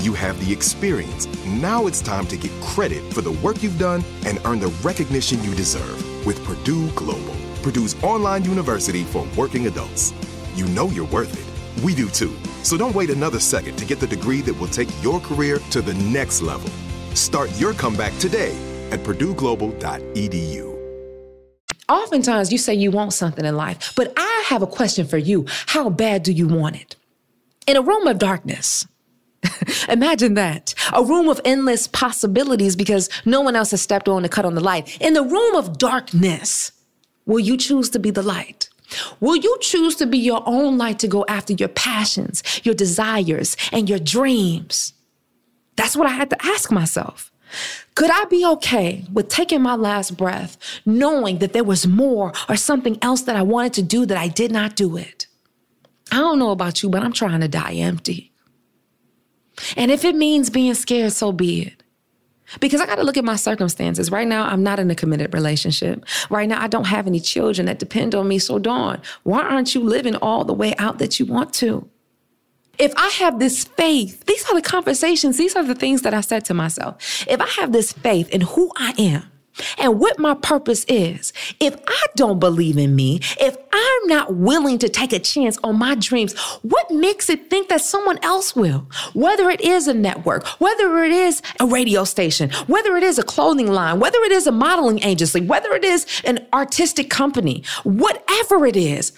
you 0.00 0.14
have 0.14 0.38
the 0.44 0.52
experience. 0.52 1.26
Now 1.44 1.86
it's 1.86 2.00
time 2.00 2.26
to 2.26 2.36
get 2.36 2.50
credit 2.60 3.12
for 3.12 3.20
the 3.20 3.32
work 3.32 3.62
you've 3.62 3.78
done 3.78 4.04
and 4.26 4.40
earn 4.44 4.60
the 4.60 4.74
recognition 4.82 5.42
you 5.42 5.54
deserve 5.54 6.26
with 6.26 6.44
Purdue 6.44 6.90
Global. 6.92 7.34
Purdue's 7.62 8.02
online 8.02 8.44
university 8.44 9.04
for 9.04 9.26
working 9.36 9.66
adults. 9.66 10.12
You 10.54 10.66
know 10.68 10.88
you're 10.88 11.06
worth 11.06 11.32
it. 11.34 11.84
We 11.84 11.94
do 11.94 12.08
too. 12.08 12.34
So 12.62 12.76
don't 12.76 12.94
wait 12.94 13.10
another 13.10 13.40
second 13.40 13.76
to 13.76 13.84
get 13.84 14.00
the 14.00 14.06
degree 14.06 14.40
that 14.42 14.54
will 14.54 14.68
take 14.68 14.88
your 15.02 15.20
career 15.20 15.58
to 15.70 15.80
the 15.80 15.94
next 15.94 16.42
level. 16.42 16.70
Start 17.14 17.50
your 17.58 17.72
comeback 17.72 18.16
today 18.18 18.56
at 18.90 19.00
purdueglobal.edu. 19.00 20.68
Oftentimes, 21.88 22.52
you 22.52 22.58
say 22.58 22.74
you 22.74 22.90
want 22.90 23.14
something 23.14 23.46
in 23.46 23.56
life, 23.56 23.94
but 23.96 24.12
I 24.16 24.44
have 24.46 24.60
a 24.60 24.66
question 24.66 25.06
for 25.06 25.16
you. 25.16 25.46
How 25.66 25.88
bad 25.88 26.22
do 26.22 26.32
you 26.32 26.46
want 26.46 26.76
it? 26.76 26.96
In 27.66 27.76
a 27.76 27.82
room 27.82 28.06
of 28.06 28.18
darkness, 28.18 28.86
Imagine 29.88 30.34
that. 30.34 30.74
A 30.92 31.02
room 31.02 31.28
of 31.28 31.40
endless 31.44 31.86
possibilities 31.86 32.76
because 32.76 33.08
no 33.24 33.40
one 33.40 33.56
else 33.56 33.70
has 33.70 33.82
stepped 33.82 34.08
on 34.08 34.22
to 34.22 34.28
cut 34.28 34.44
on 34.44 34.54
the 34.54 34.60
light. 34.60 35.00
In 35.00 35.14
the 35.14 35.22
room 35.22 35.54
of 35.54 35.78
darkness, 35.78 36.72
Will 37.28 37.38
you 37.38 37.58
choose 37.58 37.90
to 37.90 37.98
be 37.98 38.10
the 38.10 38.22
light? 38.22 38.70
Will 39.20 39.36
you 39.36 39.58
choose 39.60 39.94
to 39.96 40.06
be 40.06 40.16
your 40.16 40.42
own 40.46 40.78
light 40.78 40.98
to 41.00 41.06
go 41.06 41.26
after 41.28 41.52
your 41.52 41.68
passions, 41.68 42.42
your 42.64 42.74
desires, 42.74 43.54
and 43.70 43.86
your 43.86 43.98
dreams? 43.98 44.94
That's 45.76 45.94
what 45.94 46.06
I 46.06 46.12
had 46.12 46.30
to 46.30 46.42
ask 46.42 46.72
myself. 46.72 47.30
Could 47.94 48.10
I 48.10 48.24
be 48.24 48.46
okay 48.46 49.04
with 49.12 49.28
taking 49.28 49.60
my 49.60 49.74
last 49.74 50.16
breath, 50.16 50.56
knowing 50.86 51.38
that 51.40 51.52
there 51.52 51.64
was 51.64 51.86
more 51.86 52.32
or 52.48 52.56
something 52.56 52.98
else 53.02 53.22
that 53.22 53.36
I 53.36 53.42
wanted 53.42 53.74
to 53.74 53.82
do 53.82 54.06
that 54.06 54.16
I 54.16 54.28
did 54.28 54.50
not 54.50 54.74
do 54.74 54.96
it? 54.96 55.26
I 56.10 56.16
don't 56.16 56.38
know 56.38 56.50
about 56.52 56.82
you, 56.82 56.88
but 56.88 57.02
I'm 57.02 57.12
trying 57.12 57.40
to 57.40 57.48
die 57.48 57.74
empty. 57.74 58.32
And 59.76 59.90
if 59.90 60.04
it 60.04 60.14
means 60.14 60.50
being 60.50 60.74
scared, 60.74 61.12
so 61.12 61.32
be 61.32 61.62
it. 61.62 61.82
Because 62.60 62.80
I 62.80 62.86
got 62.86 62.96
to 62.96 63.02
look 63.02 63.18
at 63.18 63.24
my 63.24 63.36
circumstances. 63.36 64.10
Right 64.10 64.26
now, 64.26 64.44
I'm 64.44 64.62
not 64.62 64.78
in 64.78 64.90
a 64.90 64.94
committed 64.94 65.34
relationship. 65.34 66.04
Right 66.30 66.48
now, 66.48 66.62
I 66.62 66.66
don't 66.66 66.86
have 66.86 67.06
any 67.06 67.20
children 67.20 67.66
that 67.66 67.78
depend 67.78 68.14
on 68.14 68.26
me. 68.26 68.38
So, 68.38 68.58
Dawn, 68.58 69.02
why 69.22 69.42
aren't 69.42 69.74
you 69.74 69.82
living 69.82 70.16
all 70.16 70.44
the 70.44 70.54
way 70.54 70.74
out 70.76 70.98
that 70.98 71.20
you 71.20 71.26
want 71.26 71.52
to? 71.54 71.88
If 72.78 72.94
I 72.96 73.08
have 73.08 73.38
this 73.38 73.64
faith, 73.64 74.24
these 74.24 74.48
are 74.48 74.54
the 74.54 74.62
conversations, 74.62 75.36
these 75.36 75.56
are 75.56 75.64
the 75.64 75.74
things 75.74 76.02
that 76.02 76.14
I 76.14 76.20
said 76.20 76.44
to 76.46 76.54
myself. 76.54 77.26
If 77.28 77.40
I 77.40 77.48
have 77.60 77.72
this 77.72 77.92
faith 77.92 78.30
in 78.30 78.40
who 78.40 78.72
I 78.76 78.94
am, 78.96 79.30
and 79.78 79.98
what 79.98 80.18
my 80.18 80.34
purpose 80.34 80.84
is. 80.88 81.32
If 81.60 81.76
I 81.86 82.04
don't 82.16 82.38
believe 82.38 82.78
in 82.78 82.94
me, 82.94 83.20
if 83.40 83.56
I'm 83.72 84.06
not 84.08 84.34
willing 84.34 84.78
to 84.78 84.88
take 84.88 85.12
a 85.12 85.18
chance 85.18 85.58
on 85.62 85.78
my 85.78 85.94
dreams, 85.94 86.38
what 86.62 86.90
makes 86.90 87.28
it 87.30 87.50
think 87.50 87.68
that 87.68 87.80
someone 87.80 88.18
else 88.22 88.54
will? 88.54 88.86
Whether 89.14 89.50
it 89.50 89.60
is 89.60 89.88
a 89.88 89.94
network, 89.94 90.46
whether 90.60 91.02
it 91.04 91.12
is 91.12 91.42
a 91.60 91.66
radio 91.66 92.04
station, 92.04 92.50
whether 92.66 92.96
it 92.96 93.02
is 93.02 93.18
a 93.18 93.22
clothing 93.22 93.70
line, 93.70 94.00
whether 94.00 94.18
it 94.20 94.32
is 94.32 94.46
a 94.46 94.52
modeling 94.52 95.02
agency, 95.02 95.40
whether 95.40 95.72
it 95.72 95.84
is 95.84 96.06
an 96.24 96.46
artistic 96.52 97.10
company, 97.10 97.62
whatever 97.84 98.66
it 98.66 98.76
is, 98.76 99.12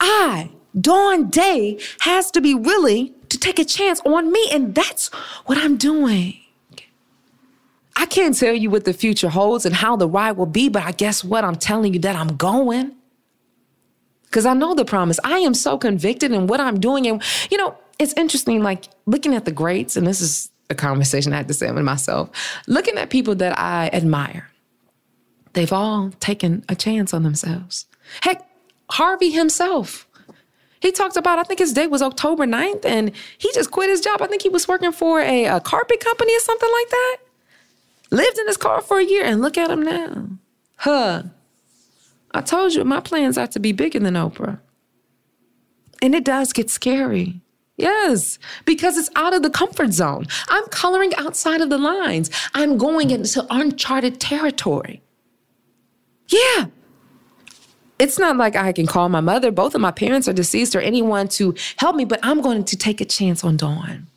I, 0.00 0.50
Dawn 0.78 1.28
Day, 1.28 1.80
has 2.00 2.30
to 2.32 2.40
be 2.40 2.54
willing 2.54 3.14
to 3.28 3.38
take 3.38 3.58
a 3.58 3.64
chance 3.64 4.00
on 4.04 4.32
me. 4.32 4.48
And 4.52 4.74
that's 4.74 5.08
what 5.46 5.58
I'm 5.58 5.76
doing. 5.76 6.38
I 7.98 8.06
can't 8.06 8.38
tell 8.38 8.54
you 8.54 8.70
what 8.70 8.84
the 8.84 8.92
future 8.92 9.28
holds 9.28 9.66
and 9.66 9.74
how 9.74 9.96
the 9.96 10.08
ride 10.08 10.36
will 10.36 10.46
be, 10.46 10.68
but 10.68 10.84
I 10.84 10.92
guess 10.92 11.24
what? 11.24 11.42
I'm 11.42 11.56
telling 11.56 11.94
you 11.94 12.00
that 12.00 12.14
I'm 12.14 12.36
going. 12.36 12.94
Because 14.22 14.46
I 14.46 14.54
know 14.54 14.72
the 14.74 14.84
promise. 14.84 15.18
I 15.24 15.38
am 15.38 15.52
so 15.52 15.76
convicted 15.76 16.30
in 16.30 16.46
what 16.46 16.60
I'm 16.60 16.78
doing. 16.78 17.08
And, 17.08 17.20
you 17.50 17.58
know, 17.58 17.76
it's 17.98 18.12
interesting, 18.12 18.62
like 18.62 18.84
looking 19.06 19.34
at 19.34 19.46
the 19.46 19.50
greats, 19.50 19.96
and 19.96 20.06
this 20.06 20.20
is 20.20 20.48
a 20.70 20.76
conversation 20.76 21.32
I 21.32 21.38
had 21.38 21.48
to 21.48 21.54
say 21.54 21.72
with 21.72 21.82
myself, 21.82 22.30
looking 22.68 22.96
at 22.98 23.10
people 23.10 23.34
that 23.36 23.58
I 23.58 23.90
admire. 23.92 24.48
They've 25.54 25.72
all 25.72 26.10
taken 26.20 26.64
a 26.68 26.76
chance 26.76 27.12
on 27.12 27.24
themselves. 27.24 27.86
Heck, 28.20 28.48
Harvey 28.90 29.30
himself. 29.30 30.06
He 30.80 30.92
talked 30.92 31.16
about, 31.16 31.40
I 31.40 31.42
think 31.42 31.58
his 31.58 31.72
date 31.72 31.90
was 31.90 32.02
October 32.02 32.46
9th, 32.46 32.84
and 32.84 33.10
he 33.38 33.50
just 33.54 33.72
quit 33.72 33.90
his 33.90 34.00
job. 34.00 34.22
I 34.22 34.28
think 34.28 34.42
he 34.42 34.50
was 34.50 34.68
working 34.68 34.92
for 34.92 35.20
a, 35.20 35.46
a 35.46 35.60
carpet 35.60 35.98
company 35.98 36.36
or 36.36 36.40
something 36.40 36.70
like 36.70 36.90
that. 36.90 37.16
Lived 38.10 38.38
in 38.38 38.46
his 38.46 38.56
car 38.56 38.80
for 38.80 38.98
a 38.98 39.04
year 39.04 39.24
and 39.24 39.40
look 39.40 39.58
at 39.58 39.70
him 39.70 39.82
now. 39.82 40.28
Huh. 40.76 41.24
I 42.32 42.40
told 42.40 42.74
you 42.74 42.84
my 42.84 43.00
plans 43.00 43.36
are 43.36 43.46
to 43.48 43.60
be 43.60 43.72
bigger 43.72 43.98
than 43.98 44.14
Oprah. 44.14 44.60
And 46.00 46.14
it 46.14 46.24
does 46.24 46.52
get 46.52 46.70
scary. 46.70 47.40
Yes, 47.76 48.40
because 48.64 48.98
it's 48.98 49.10
out 49.14 49.34
of 49.34 49.42
the 49.42 49.50
comfort 49.50 49.92
zone. 49.92 50.26
I'm 50.48 50.64
coloring 50.66 51.14
outside 51.16 51.60
of 51.60 51.70
the 51.70 51.78
lines. 51.78 52.28
I'm 52.54 52.76
going 52.76 53.10
into 53.10 53.46
uncharted 53.50 54.20
territory. 54.20 55.00
Yeah. 56.26 56.66
It's 58.00 58.18
not 58.18 58.36
like 58.36 58.56
I 58.56 58.72
can 58.72 58.86
call 58.86 59.08
my 59.08 59.20
mother. 59.20 59.50
Both 59.52 59.74
of 59.74 59.80
my 59.80 59.92
parents 59.92 60.28
are 60.28 60.32
deceased 60.32 60.74
or 60.74 60.80
anyone 60.80 61.28
to 61.28 61.54
help 61.76 61.94
me, 61.94 62.04
but 62.04 62.20
I'm 62.22 62.40
going 62.42 62.64
to 62.64 62.76
take 62.76 63.00
a 63.00 63.04
chance 63.04 63.44
on 63.44 63.56
Dawn. 63.56 64.08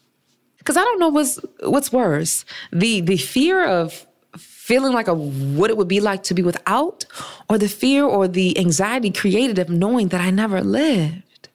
Because 0.61 0.77
I 0.77 0.83
don't 0.83 0.99
know 0.99 1.09
what's 1.09 1.39
what's 1.61 1.91
worse. 1.91 2.45
The 2.71 3.01
the 3.01 3.17
fear 3.17 3.65
of 3.65 4.05
feeling 4.37 4.93
like 4.93 5.07
a 5.07 5.13
what 5.15 5.71
it 5.71 5.77
would 5.77 5.87
be 5.87 5.99
like 5.99 6.21
to 6.23 6.35
be 6.35 6.43
without, 6.43 7.05
or 7.49 7.57
the 7.57 7.67
fear 7.67 8.05
or 8.05 8.27
the 8.27 8.57
anxiety 8.59 9.09
created 9.09 9.57
of 9.57 9.69
knowing 9.69 10.09
that 10.09 10.21
I 10.21 10.29
never 10.29 10.61
lived. 10.61 11.49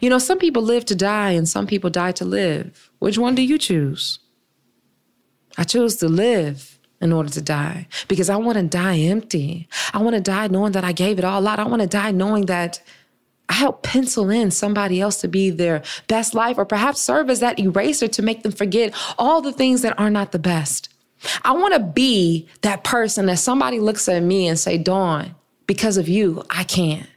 You 0.00 0.10
know, 0.10 0.18
some 0.18 0.38
people 0.38 0.62
live 0.62 0.84
to 0.86 0.94
die 0.94 1.32
and 1.32 1.48
some 1.48 1.66
people 1.66 1.90
die 1.90 2.12
to 2.12 2.24
live. 2.24 2.90
Which 3.00 3.18
one 3.18 3.34
do 3.34 3.42
you 3.42 3.58
choose? 3.58 4.20
I 5.58 5.64
choose 5.64 5.96
to 5.96 6.08
live 6.08 6.78
in 7.00 7.12
order 7.12 7.30
to 7.30 7.42
die 7.42 7.88
because 8.06 8.30
I 8.30 8.36
want 8.36 8.56
to 8.58 8.64
die 8.64 8.98
empty. 8.98 9.68
I 9.92 9.98
want 9.98 10.14
to 10.14 10.22
die 10.22 10.46
knowing 10.46 10.72
that 10.72 10.84
I 10.84 10.92
gave 10.92 11.18
it 11.18 11.24
all 11.24 11.46
out. 11.48 11.58
I 11.58 11.64
want 11.64 11.82
to 11.82 11.88
die 11.88 12.12
knowing 12.12 12.46
that 12.46 12.80
help 13.48 13.82
pencil 13.82 14.30
in 14.30 14.50
somebody 14.50 15.00
else 15.00 15.20
to 15.20 15.28
be 15.28 15.50
their 15.50 15.82
best 16.08 16.34
life, 16.34 16.58
or 16.58 16.64
perhaps 16.64 17.00
serve 17.00 17.30
as 17.30 17.40
that 17.40 17.58
eraser 17.58 18.08
to 18.08 18.22
make 18.22 18.42
them 18.42 18.52
forget 18.52 18.94
all 19.18 19.40
the 19.40 19.52
things 19.52 19.82
that 19.82 19.98
are 19.98 20.10
not 20.10 20.32
the 20.32 20.38
best. 20.38 20.88
I 21.42 21.52
want 21.52 21.74
to 21.74 21.80
be 21.80 22.48
that 22.62 22.84
person 22.84 23.26
that 23.26 23.38
somebody 23.38 23.80
looks 23.80 24.08
at 24.08 24.22
me 24.22 24.46
and 24.46 24.58
say, 24.58 24.78
Dawn, 24.78 25.34
because 25.66 25.96
of 25.96 26.08
you, 26.08 26.44
I 26.50 26.64
can't. 26.64 27.08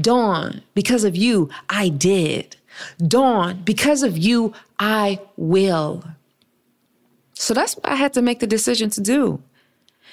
Dawn, 0.00 0.62
because 0.74 1.04
of 1.04 1.16
you, 1.16 1.50
I 1.68 1.90
did. 1.90 2.56
Dawn, 2.98 3.62
because 3.62 4.02
of 4.02 4.16
you, 4.16 4.54
I 4.78 5.20
will. 5.36 6.04
So 7.34 7.52
that's 7.54 7.76
what 7.76 7.88
I 7.88 7.94
had 7.94 8.12
to 8.14 8.22
make 8.22 8.40
the 8.40 8.46
decision 8.46 8.90
to 8.90 9.00
do. 9.00 9.42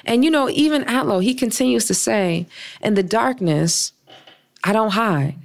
And 0.05 0.23
you 0.23 0.31
know, 0.31 0.49
even 0.49 0.83
Atlo, 0.83 1.19
he 1.19 1.33
continues 1.33 1.85
to 1.85 1.93
say, 1.93 2.45
in 2.81 2.93
the 2.93 3.03
darkness, 3.03 3.93
I 4.63 4.73
don't 4.73 4.91
hide 4.91 5.35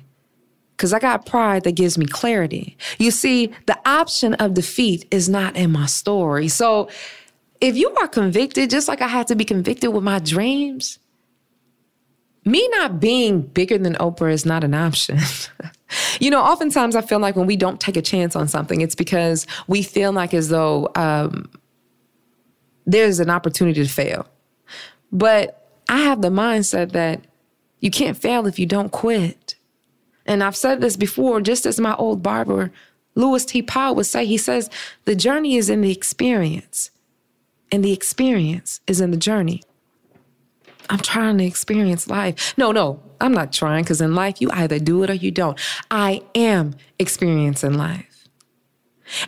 because 0.76 0.92
I 0.92 0.98
got 0.98 1.26
pride 1.26 1.64
that 1.64 1.76
gives 1.76 1.96
me 1.96 2.06
clarity. 2.06 2.76
You 2.98 3.10
see, 3.10 3.52
the 3.66 3.78
option 3.88 4.34
of 4.34 4.54
defeat 4.54 5.06
is 5.10 5.28
not 5.28 5.56
in 5.56 5.70
my 5.70 5.86
story. 5.86 6.48
So 6.48 6.88
if 7.60 7.76
you 7.76 7.94
are 8.00 8.08
convicted, 8.08 8.70
just 8.70 8.88
like 8.88 9.00
I 9.00 9.06
had 9.06 9.28
to 9.28 9.36
be 9.36 9.44
convicted 9.44 9.92
with 9.92 10.02
my 10.02 10.18
dreams, 10.18 10.98
me 12.44 12.66
not 12.70 12.98
being 12.98 13.42
bigger 13.42 13.78
than 13.78 13.94
Oprah 13.94 14.32
is 14.32 14.44
not 14.44 14.64
an 14.64 14.74
option. 14.74 15.18
you 16.20 16.30
know, 16.30 16.42
oftentimes 16.42 16.96
I 16.96 17.00
feel 17.02 17.20
like 17.20 17.36
when 17.36 17.46
we 17.46 17.56
don't 17.56 17.80
take 17.80 17.96
a 17.96 18.02
chance 18.02 18.34
on 18.34 18.48
something, 18.48 18.80
it's 18.80 18.96
because 18.96 19.46
we 19.68 19.82
feel 19.82 20.12
like 20.12 20.34
as 20.34 20.48
though 20.48 20.90
um, 20.96 21.48
there's 22.86 23.20
an 23.20 23.30
opportunity 23.30 23.82
to 23.84 23.88
fail. 23.88 24.26
But 25.12 25.80
I 25.88 25.98
have 25.98 26.22
the 26.22 26.30
mindset 26.30 26.92
that 26.92 27.24
you 27.82 27.90
can't 27.90 28.16
fail 28.16 28.46
if 28.46 28.58
you 28.58 28.64
don't 28.64 28.90
quit. 28.90 29.56
And 30.24 30.42
I've 30.42 30.56
said 30.56 30.80
this 30.80 30.96
before, 30.96 31.42
just 31.42 31.66
as 31.66 31.78
my 31.78 31.94
old 31.96 32.22
barber, 32.22 32.72
Louis 33.14 33.44
T. 33.44 33.60
Powell, 33.60 33.96
would 33.96 34.06
say, 34.06 34.24
he 34.24 34.38
says, 34.38 34.70
the 35.04 35.16
journey 35.16 35.56
is 35.56 35.68
in 35.68 35.82
the 35.82 35.90
experience, 35.90 36.90
and 37.70 37.84
the 37.84 37.92
experience 37.92 38.80
is 38.86 39.00
in 39.00 39.10
the 39.10 39.16
journey. 39.18 39.62
I'm 40.88 41.00
trying 41.00 41.38
to 41.38 41.44
experience 41.44 42.08
life. 42.08 42.54
No, 42.56 42.70
no, 42.72 43.02
I'm 43.20 43.32
not 43.32 43.52
trying 43.52 43.82
because 43.82 44.00
in 44.00 44.14
life, 44.14 44.40
you 44.40 44.50
either 44.52 44.78
do 44.78 45.02
it 45.02 45.10
or 45.10 45.14
you 45.14 45.30
don't. 45.30 45.58
I 45.90 46.22
am 46.34 46.74
experiencing 46.98 47.74
life. 47.74 48.28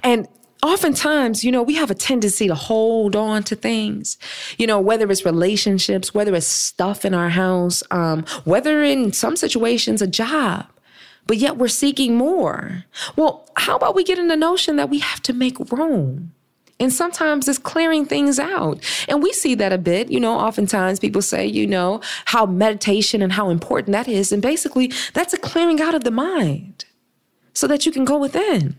And 0.02 0.28
oftentimes, 0.64 1.44
you 1.44 1.52
know, 1.52 1.62
we 1.62 1.74
have 1.74 1.90
a 1.90 1.94
tendency 1.94 2.48
to 2.48 2.54
hold 2.54 3.14
on 3.14 3.42
to 3.44 3.54
things, 3.54 4.16
you 4.56 4.66
know, 4.66 4.80
whether 4.80 5.08
it's 5.10 5.24
relationships, 5.24 6.14
whether 6.14 6.34
it's 6.34 6.46
stuff 6.46 7.04
in 7.04 7.12
our 7.12 7.28
house, 7.28 7.82
um, 7.90 8.24
whether 8.44 8.82
in 8.82 9.12
some 9.12 9.36
situations, 9.36 10.00
a 10.00 10.06
job, 10.06 10.66
but 11.26 11.36
yet 11.36 11.58
we're 11.58 11.68
seeking 11.68 12.16
more. 12.16 12.84
Well, 13.14 13.46
how 13.56 13.76
about 13.76 13.94
we 13.94 14.04
get 14.04 14.18
in 14.18 14.28
the 14.28 14.36
notion 14.36 14.76
that 14.76 14.88
we 14.88 15.00
have 15.00 15.22
to 15.24 15.34
make 15.34 15.58
room? 15.70 16.32
And 16.80 16.92
sometimes 16.92 17.46
it's 17.46 17.58
clearing 17.58 18.04
things 18.04 18.38
out. 18.38 18.82
And 19.06 19.22
we 19.22 19.32
see 19.32 19.54
that 19.54 19.72
a 19.72 19.78
bit. 19.78 20.10
You 20.10 20.18
know, 20.18 20.34
oftentimes 20.34 20.98
people 20.98 21.22
say, 21.22 21.46
you 21.46 21.66
know, 21.66 22.00
how 22.24 22.46
meditation 22.46 23.22
and 23.22 23.32
how 23.32 23.50
important 23.50 23.92
that 23.92 24.08
is. 24.08 24.32
And 24.32 24.42
basically, 24.42 24.90
that's 25.12 25.32
a 25.32 25.38
clearing 25.38 25.80
out 25.80 25.94
of 25.94 26.04
the 26.04 26.10
mind 26.10 26.84
so 27.52 27.68
that 27.68 27.86
you 27.86 27.92
can 27.92 28.04
go 28.04 28.18
within. 28.18 28.76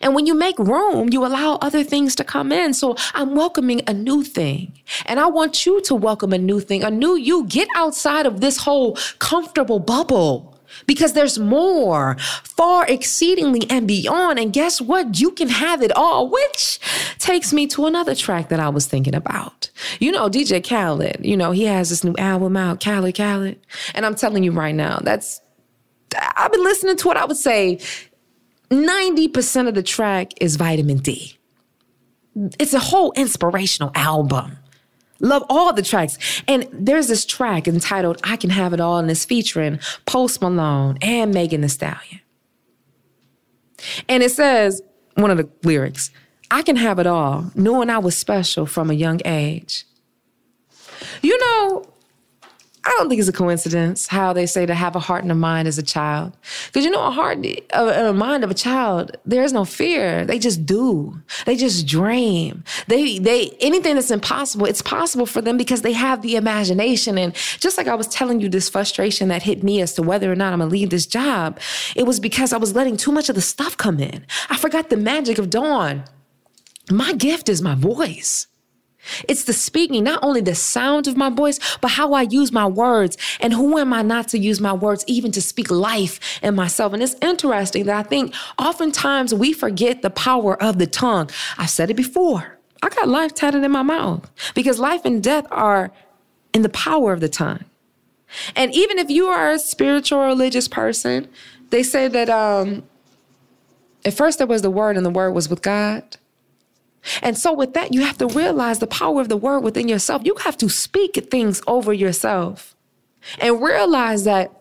And 0.00 0.14
when 0.14 0.26
you 0.26 0.34
make 0.34 0.58
room, 0.58 1.08
you 1.10 1.24
allow 1.26 1.56
other 1.56 1.84
things 1.84 2.14
to 2.16 2.24
come 2.24 2.52
in. 2.52 2.72
So 2.72 2.96
I'm 3.14 3.34
welcoming 3.34 3.82
a 3.86 3.92
new 3.92 4.22
thing. 4.22 4.72
And 5.06 5.20
I 5.20 5.26
want 5.26 5.66
you 5.66 5.80
to 5.82 5.94
welcome 5.94 6.32
a 6.32 6.38
new 6.38 6.60
thing, 6.60 6.82
a 6.82 6.90
new 6.90 7.16
you. 7.16 7.46
Get 7.46 7.68
outside 7.76 8.26
of 8.26 8.40
this 8.40 8.56
whole 8.56 8.96
comfortable 9.18 9.78
bubble 9.78 10.58
because 10.86 11.12
there's 11.12 11.38
more, 11.38 12.16
far 12.44 12.86
exceedingly 12.86 13.68
and 13.70 13.86
beyond. 13.86 14.38
And 14.38 14.52
guess 14.52 14.80
what? 14.80 15.20
You 15.20 15.32
can 15.32 15.48
have 15.48 15.82
it 15.82 15.92
all, 15.92 16.28
which 16.28 16.78
takes 17.18 17.52
me 17.52 17.66
to 17.68 17.86
another 17.86 18.14
track 18.14 18.48
that 18.48 18.60
I 18.60 18.68
was 18.68 18.86
thinking 18.86 19.14
about. 19.14 19.70
You 19.98 20.12
know, 20.12 20.28
DJ 20.28 20.66
Khaled, 20.66 21.24
you 21.24 21.36
know, 21.36 21.52
he 21.52 21.64
has 21.64 21.90
this 21.90 22.04
new 22.04 22.14
album 22.16 22.56
out, 22.56 22.82
Khaled 22.82 23.16
Khaled. 23.16 23.58
And 23.94 24.06
I'm 24.06 24.14
telling 24.14 24.44
you 24.44 24.52
right 24.52 24.74
now, 24.74 25.00
that's, 25.02 25.40
I've 26.36 26.52
been 26.52 26.64
listening 26.64 26.96
to 26.96 27.08
what 27.08 27.16
I 27.16 27.24
would 27.24 27.36
say 27.36 27.80
90% 28.70 29.68
of 29.68 29.74
the 29.74 29.82
track 29.82 30.32
is 30.40 30.56
vitamin 30.56 30.98
D. 30.98 31.36
It's 32.58 32.74
a 32.74 32.78
whole 32.78 33.12
inspirational 33.16 33.90
album. 33.94 34.56
Love 35.20 35.44
all 35.50 35.72
the 35.72 35.82
tracks. 35.82 36.42
And 36.48 36.66
there's 36.72 37.08
this 37.08 37.26
track 37.26 37.68
entitled 37.68 38.20
I 38.24 38.36
Can 38.36 38.50
Have 38.50 38.72
It 38.72 38.80
All, 38.80 38.98
and 38.98 39.10
it's 39.10 39.24
featuring 39.24 39.80
Post 40.06 40.40
Malone 40.40 40.98
and 41.02 41.34
Megan 41.34 41.60
Thee 41.60 41.68
Stallion. 41.68 42.20
And 44.08 44.22
it 44.22 44.30
says, 44.30 44.82
one 45.14 45.30
of 45.30 45.36
the 45.36 45.48
lyrics, 45.62 46.10
I 46.50 46.62
can 46.62 46.76
have 46.76 46.98
it 46.98 47.06
all, 47.06 47.50
knowing 47.54 47.90
I 47.90 47.98
was 47.98 48.16
special 48.16 48.66
from 48.66 48.90
a 48.90 48.94
young 48.94 49.20
age. 49.24 49.84
You 51.22 51.38
know, 51.38 51.84
I 52.90 52.94
don't 52.94 53.08
think 53.08 53.20
it's 53.20 53.28
a 53.28 53.32
coincidence 53.32 54.08
how 54.08 54.32
they 54.32 54.46
say 54.46 54.66
to 54.66 54.74
have 54.74 54.96
a 54.96 54.98
heart 54.98 55.22
and 55.22 55.30
a 55.30 55.34
mind 55.36 55.68
as 55.68 55.78
a 55.78 55.82
child. 55.82 56.36
Because 56.66 56.84
you 56.84 56.90
know, 56.90 57.06
a 57.06 57.12
heart 57.12 57.38
uh, 57.72 57.92
and 57.94 58.08
a 58.08 58.12
mind 58.12 58.42
of 58.42 58.50
a 58.50 58.54
child, 58.54 59.16
there's 59.24 59.52
no 59.52 59.64
fear. 59.64 60.24
They 60.24 60.40
just 60.40 60.66
do. 60.66 61.22
They 61.46 61.54
just 61.54 61.86
dream. 61.86 62.64
They 62.88 63.20
they 63.20 63.56
anything 63.60 63.94
that's 63.94 64.10
impossible, 64.10 64.66
it's 64.66 64.82
possible 64.82 65.26
for 65.26 65.40
them 65.40 65.56
because 65.56 65.82
they 65.82 65.92
have 65.92 66.22
the 66.22 66.34
imagination. 66.34 67.16
And 67.16 67.32
just 67.60 67.78
like 67.78 67.86
I 67.86 67.94
was 67.94 68.08
telling 68.08 68.40
you 68.40 68.48
this 68.48 68.68
frustration 68.68 69.28
that 69.28 69.44
hit 69.44 69.62
me 69.62 69.80
as 69.80 69.94
to 69.94 70.02
whether 70.02 70.30
or 70.30 70.34
not 70.34 70.52
I'm 70.52 70.58
gonna 70.58 70.70
leave 70.70 70.90
this 70.90 71.06
job, 71.06 71.60
it 71.94 72.06
was 72.06 72.18
because 72.18 72.52
I 72.52 72.58
was 72.58 72.74
letting 72.74 72.96
too 72.96 73.12
much 73.12 73.28
of 73.28 73.36
the 73.36 73.40
stuff 73.40 73.76
come 73.76 74.00
in. 74.00 74.26
I 74.48 74.56
forgot 74.56 74.90
the 74.90 74.96
magic 74.96 75.38
of 75.38 75.48
dawn. 75.48 76.02
My 76.90 77.12
gift 77.12 77.48
is 77.48 77.62
my 77.62 77.76
voice. 77.76 78.48
It's 79.28 79.44
the 79.44 79.52
speaking, 79.52 80.04
not 80.04 80.22
only 80.22 80.40
the 80.40 80.54
sound 80.54 81.06
of 81.06 81.16
my 81.16 81.30
voice, 81.30 81.58
but 81.80 81.92
how 81.92 82.12
I 82.12 82.22
use 82.22 82.52
my 82.52 82.66
words. 82.66 83.16
And 83.40 83.52
who 83.52 83.78
am 83.78 83.92
I 83.92 84.02
not 84.02 84.28
to 84.28 84.38
use 84.38 84.60
my 84.60 84.72
words, 84.72 85.04
even 85.06 85.32
to 85.32 85.42
speak 85.42 85.70
life 85.70 86.20
in 86.42 86.54
myself? 86.54 86.92
And 86.92 87.02
it's 87.02 87.16
interesting 87.22 87.86
that 87.86 87.96
I 87.96 88.02
think 88.08 88.34
oftentimes 88.58 89.34
we 89.34 89.52
forget 89.52 90.02
the 90.02 90.10
power 90.10 90.60
of 90.62 90.78
the 90.78 90.86
tongue. 90.86 91.30
I've 91.58 91.70
said 91.70 91.90
it 91.90 91.96
before. 91.96 92.58
I 92.82 92.88
got 92.88 93.08
life 93.08 93.34
tatted 93.34 93.62
in 93.62 93.70
my 93.70 93.82
mouth 93.82 94.30
because 94.54 94.78
life 94.78 95.04
and 95.04 95.22
death 95.22 95.46
are 95.50 95.90
in 96.54 96.62
the 96.62 96.68
power 96.70 97.12
of 97.12 97.20
the 97.20 97.28
tongue. 97.28 97.64
And 98.54 98.74
even 98.74 98.98
if 98.98 99.10
you 99.10 99.26
are 99.26 99.50
a 99.50 99.58
spiritual 99.58 100.20
religious 100.20 100.68
person, 100.68 101.28
they 101.70 101.82
say 101.82 102.08
that 102.08 102.30
um, 102.30 102.84
at 104.04 104.14
first 104.14 104.38
there 104.38 104.46
was 104.46 104.62
the 104.62 104.70
word 104.70 104.96
and 104.96 105.04
the 105.04 105.10
word 105.10 105.32
was 105.32 105.48
with 105.48 105.62
God. 105.62 106.16
And 107.22 107.36
so, 107.36 107.52
with 107.52 107.74
that, 107.74 107.94
you 107.94 108.02
have 108.02 108.18
to 108.18 108.26
realize 108.26 108.78
the 108.78 108.86
power 108.86 109.20
of 109.20 109.28
the 109.28 109.36
word 109.36 109.60
within 109.60 109.88
yourself. 109.88 110.22
You 110.24 110.34
have 110.36 110.56
to 110.58 110.68
speak 110.68 111.14
things 111.30 111.62
over 111.66 111.92
yourself 111.92 112.76
and 113.40 113.62
realize 113.62 114.24
that 114.24 114.52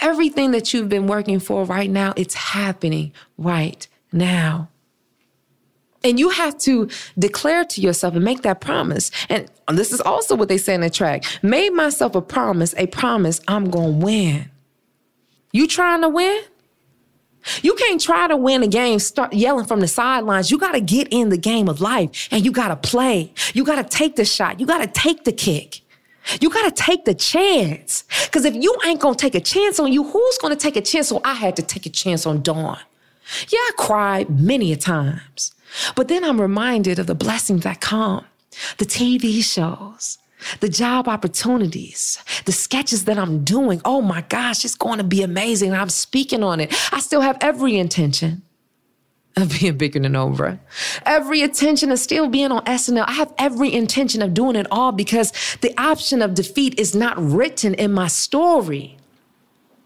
everything 0.00 0.52
that 0.52 0.72
you've 0.72 0.88
been 0.88 1.06
working 1.06 1.40
for 1.40 1.64
right 1.64 1.90
now, 1.90 2.14
it's 2.16 2.34
happening 2.34 3.12
right 3.36 3.86
now. 4.12 4.68
And 6.04 6.18
you 6.18 6.30
have 6.30 6.56
to 6.58 6.88
declare 7.18 7.64
to 7.64 7.80
yourself 7.80 8.14
and 8.14 8.24
make 8.24 8.42
that 8.42 8.60
promise. 8.60 9.10
And 9.28 9.50
this 9.68 9.92
is 9.92 10.00
also 10.00 10.36
what 10.36 10.48
they 10.48 10.58
say 10.58 10.74
in 10.74 10.80
the 10.80 10.90
track 10.90 11.24
made 11.42 11.70
myself 11.70 12.14
a 12.14 12.22
promise, 12.22 12.74
a 12.76 12.86
promise 12.86 13.40
I'm 13.48 13.68
going 13.68 13.98
to 13.98 14.04
win. 14.06 14.50
You 15.52 15.66
trying 15.66 16.02
to 16.02 16.08
win? 16.08 16.42
You 17.62 17.74
can't 17.74 18.00
try 18.00 18.28
to 18.28 18.36
win 18.36 18.62
a 18.62 18.68
game, 18.68 18.98
start 18.98 19.32
yelling 19.32 19.66
from 19.66 19.80
the 19.80 19.88
sidelines. 19.88 20.50
You 20.50 20.58
got 20.58 20.72
to 20.72 20.80
get 20.80 21.08
in 21.10 21.28
the 21.28 21.38
game 21.38 21.68
of 21.68 21.80
life 21.80 22.28
and 22.30 22.44
you 22.44 22.52
got 22.52 22.68
to 22.68 22.76
play. 22.76 23.32
You 23.54 23.64
got 23.64 23.76
to 23.76 23.96
take 23.96 24.16
the 24.16 24.24
shot. 24.24 24.60
You 24.60 24.66
got 24.66 24.78
to 24.78 24.86
take 24.86 25.24
the 25.24 25.32
kick. 25.32 25.82
You 26.40 26.50
got 26.50 26.74
to 26.74 26.82
take 26.82 27.04
the 27.04 27.14
chance. 27.14 28.04
Because 28.24 28.44
if 28.44 28.54
you 28.54 28.76
ain't 28.84 29.00
going 29.00 29.14
to 29.14 29.20
take 29.20 29.34
a 29.34 29.40
chance 29.40 29.80
on 29.80 29.92
you, 29.92 30.04
who's 30.04 30.38
going 30.38 30.54
to 30.54 30.60
take 30.60 30.76
a 30.76 30.82
chance? 30.82 31.08
So 31.08 31.20
I 31.24 31.34
had 31.34 31.56
to 31.56 31.62
take 31.62 31.86
a 31.86 31.90
chance 31.90 32.26
on 32.26 32.42
Dawn. 32.42 32.78
Yeah, 33.48 33.58
I 33.58 33.70
cried 33.78 34.40
many 34.40 34.72
a 34.72 34.76
times. 34.76 35.54
But 35.94 36.08
then 36.08 36.24
I'm 36.24 36.40
reminded 36.40 36.98
of 36.98 37.06
the 37.06 37.14
blessings 37.14 37.64
that 37.64 37.80
come 37.80 38.24
the 38.78 38.84
TV 38.84 39.42
shows, 39.42 40.18
the 40.60 40.68
job 40.68 41.08
opportunities, 41.08 42.22
the 42.44 42.52
sketches 42.52 43.04
that 43.04 43.18
I'm 43.18 43.44
doing. 43.44 43.80
Oh 43.84 44.00
my 44.00 44.22
gosh, 44.22 44.64
it's 44.64 44.74
going 44.74 44.98
to 44.98 45.04
be 45.04 45.22
amazing. 45.22 45.72
I'm 45.72 45.90
speaking 45.90 46.42
on 46.42 46.60
it. 46.60 46.74
I 46.92 47.00
still 47.00 47.20
have 47.20 47.38
every 47.40 47.76
intention 47.76 48.42
of 49.36 49.58
being 49.58 49.76
bigger 49.76 50.00
than 50.00 50.12
Oprah. 50.12 50.58
Every 51.06 51.42
intention 51.42 51.92
of 51.92 51.98
still 51.98 52.28
being 52.28 52.50
on 52.50 52.64
SNL. 52.64 53.04
I 53.06 53.12
have 53.12 53.32
every 53.38 53.72
intention 53.72 54.22
of 54.22 54.34
doing 54.34 54.56
it 54.56 54.66
all 54.70 54.92
because 54.92 55.32
the 55.60 55.78
option 55.80 56.22
of 56.22 56.34
defeat 56.34 56.78
is 56.78 56.94
not 56.94 57.16
written 57.18 57.74
in 57.74 57.92
my 57.92 58.08
story. 58.08 58.96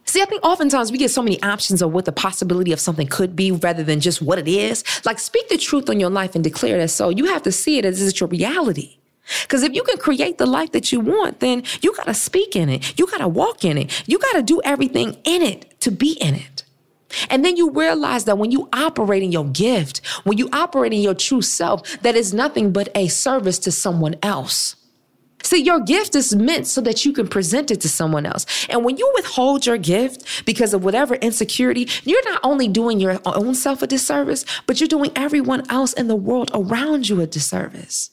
See, 0.05 0.21
I 0.21 0.25
think 0.25 0.45
oftentimes 0.45 0.91
we 0.91 0.99
get 0.99 1.11
so 1.11 1.23
many 1.23 1.41
options 1.43 1.81
of 1.81 1.93
what 1.93 2.05
the 2.05 2.12
possibility 2.12 2.73
of 2.73 2.81
something 2.81 3.07
could 3.07 3.37
be 3.37 3.53
rather 3.53 3.83
than 3.85 4.01
just 4.01 4.21
what 4.21 4.38
it 4.38 4.49
is. 4.49 4.85
Like, 5.05 5.19
speak 5.19 5.49
the 5.49 5.57
truth 5.57 5.88
on 5.88 6.01
your 6.01 6.11
life 6.11 6.35
and 6.35 6.43
declare 6.43 6.79
that 6.79 6.88
so. 6.88 7.09
You 7.09 7.27
have 7.27 7.43
to 7.45 7.53
see 7.53 7.79
it 7.79 7.85
as 7.85 8.03
it's 8.03 8.19
your 8.21 8.29
reality. 8.29 8.99
Because 9.43 9.63
if 9.63 9.73
you 9.73 9.83
can 9.83 9.99
create 9.99 10.39
the 10.39 10.47
life 10.47 10.73
that 10.73 10.93
you 10.93 11.01
want, 11.01 11.41
then 11.41 11.63
you 11.81 11.95
got 11.95 12.07
to 12.07 12.15
speak 12.15 12.57
in 12.57 12.69
it. 12.69 12.99
You 12.99 13.07
got 13.07 13.19
to 13.19 13.29
walk 13.29 13.65
in 13.65 13.79
it. 13.79 14.03
You 14.07 14.19
got 14.19 14.33
to 14.33 14.43
do 14.43 14.61
everything 14.65 15.17
in 15.25 15.43
it 15.43 15.81
to 15.81 15.91
be 15.91 16.13
in 16.21 16.35
it. 16.35 16.65
And 17.29 17.45
then 17.45 17.57
you 17.57 17.71
realize 17.71 18.25
that 18.25 18.39
when 18.39 18.51
you 18.51 18.69
operate 18.73 19.23
in 19.23 19.33
your 19.33 19.45
gift, 19.45 20.05
when 20.25 20.39
you 20.39 20.49
operate 20.53 20.93
in 20.93 21.01
your 21.01 21.15
true 21.15 21.43
self, 21.43 22.01
that 22.01 22.17
is 22.17 22.33
nothing 22.33 22.73
but 22.73 22.89
a 22.95 23.09
service 23.09 23.59
to 23.61 23.73
someone 23.73 24.17
else. 24.23 24.77
See, 25.43 25.63
your 25.63 25.81
gift 25.81 26.15
is 26.15 26.35
meant 26.35 26.69
so 26.69 26.81
that 26.83 27.05
you 27.05 27.13
can 27.13 27.27
present 27.27 27.71
it 27.71 27.81
to 27.81 27.89
someone 27.89 28.27
else. 28.27 28.47
And 28.71 28.85
when 28.85 28.97
you 28.97 29.11
withhold 29.15 29.67
your 29.67 29.77
gift 29.77 30.47
because 30.47 30.73
of 30.73 30.85
whatever 30.85 31.17
insecurity, 31.17 31.89
you're 32.05 32.25
not 32.31 32.41
only 32.45 32.69
doing 32.69 33.01
your 33.01 33.21
own 33.27 33.55
self 33.55 33.83
a 33.83 33.87
disservice, 33.87 34.45
but 34.67 34.81
you're 34.81 34.89
doing 34.89 35.11
everyone 35.17 35.69
else 35.69 35.93
in 35.93 36.07
the 36.07 36.17
world 36.17 36.51
around 36.55 37.09
you 37.09 37.21
a 37.21 37.27
disservice. 37.27 38.11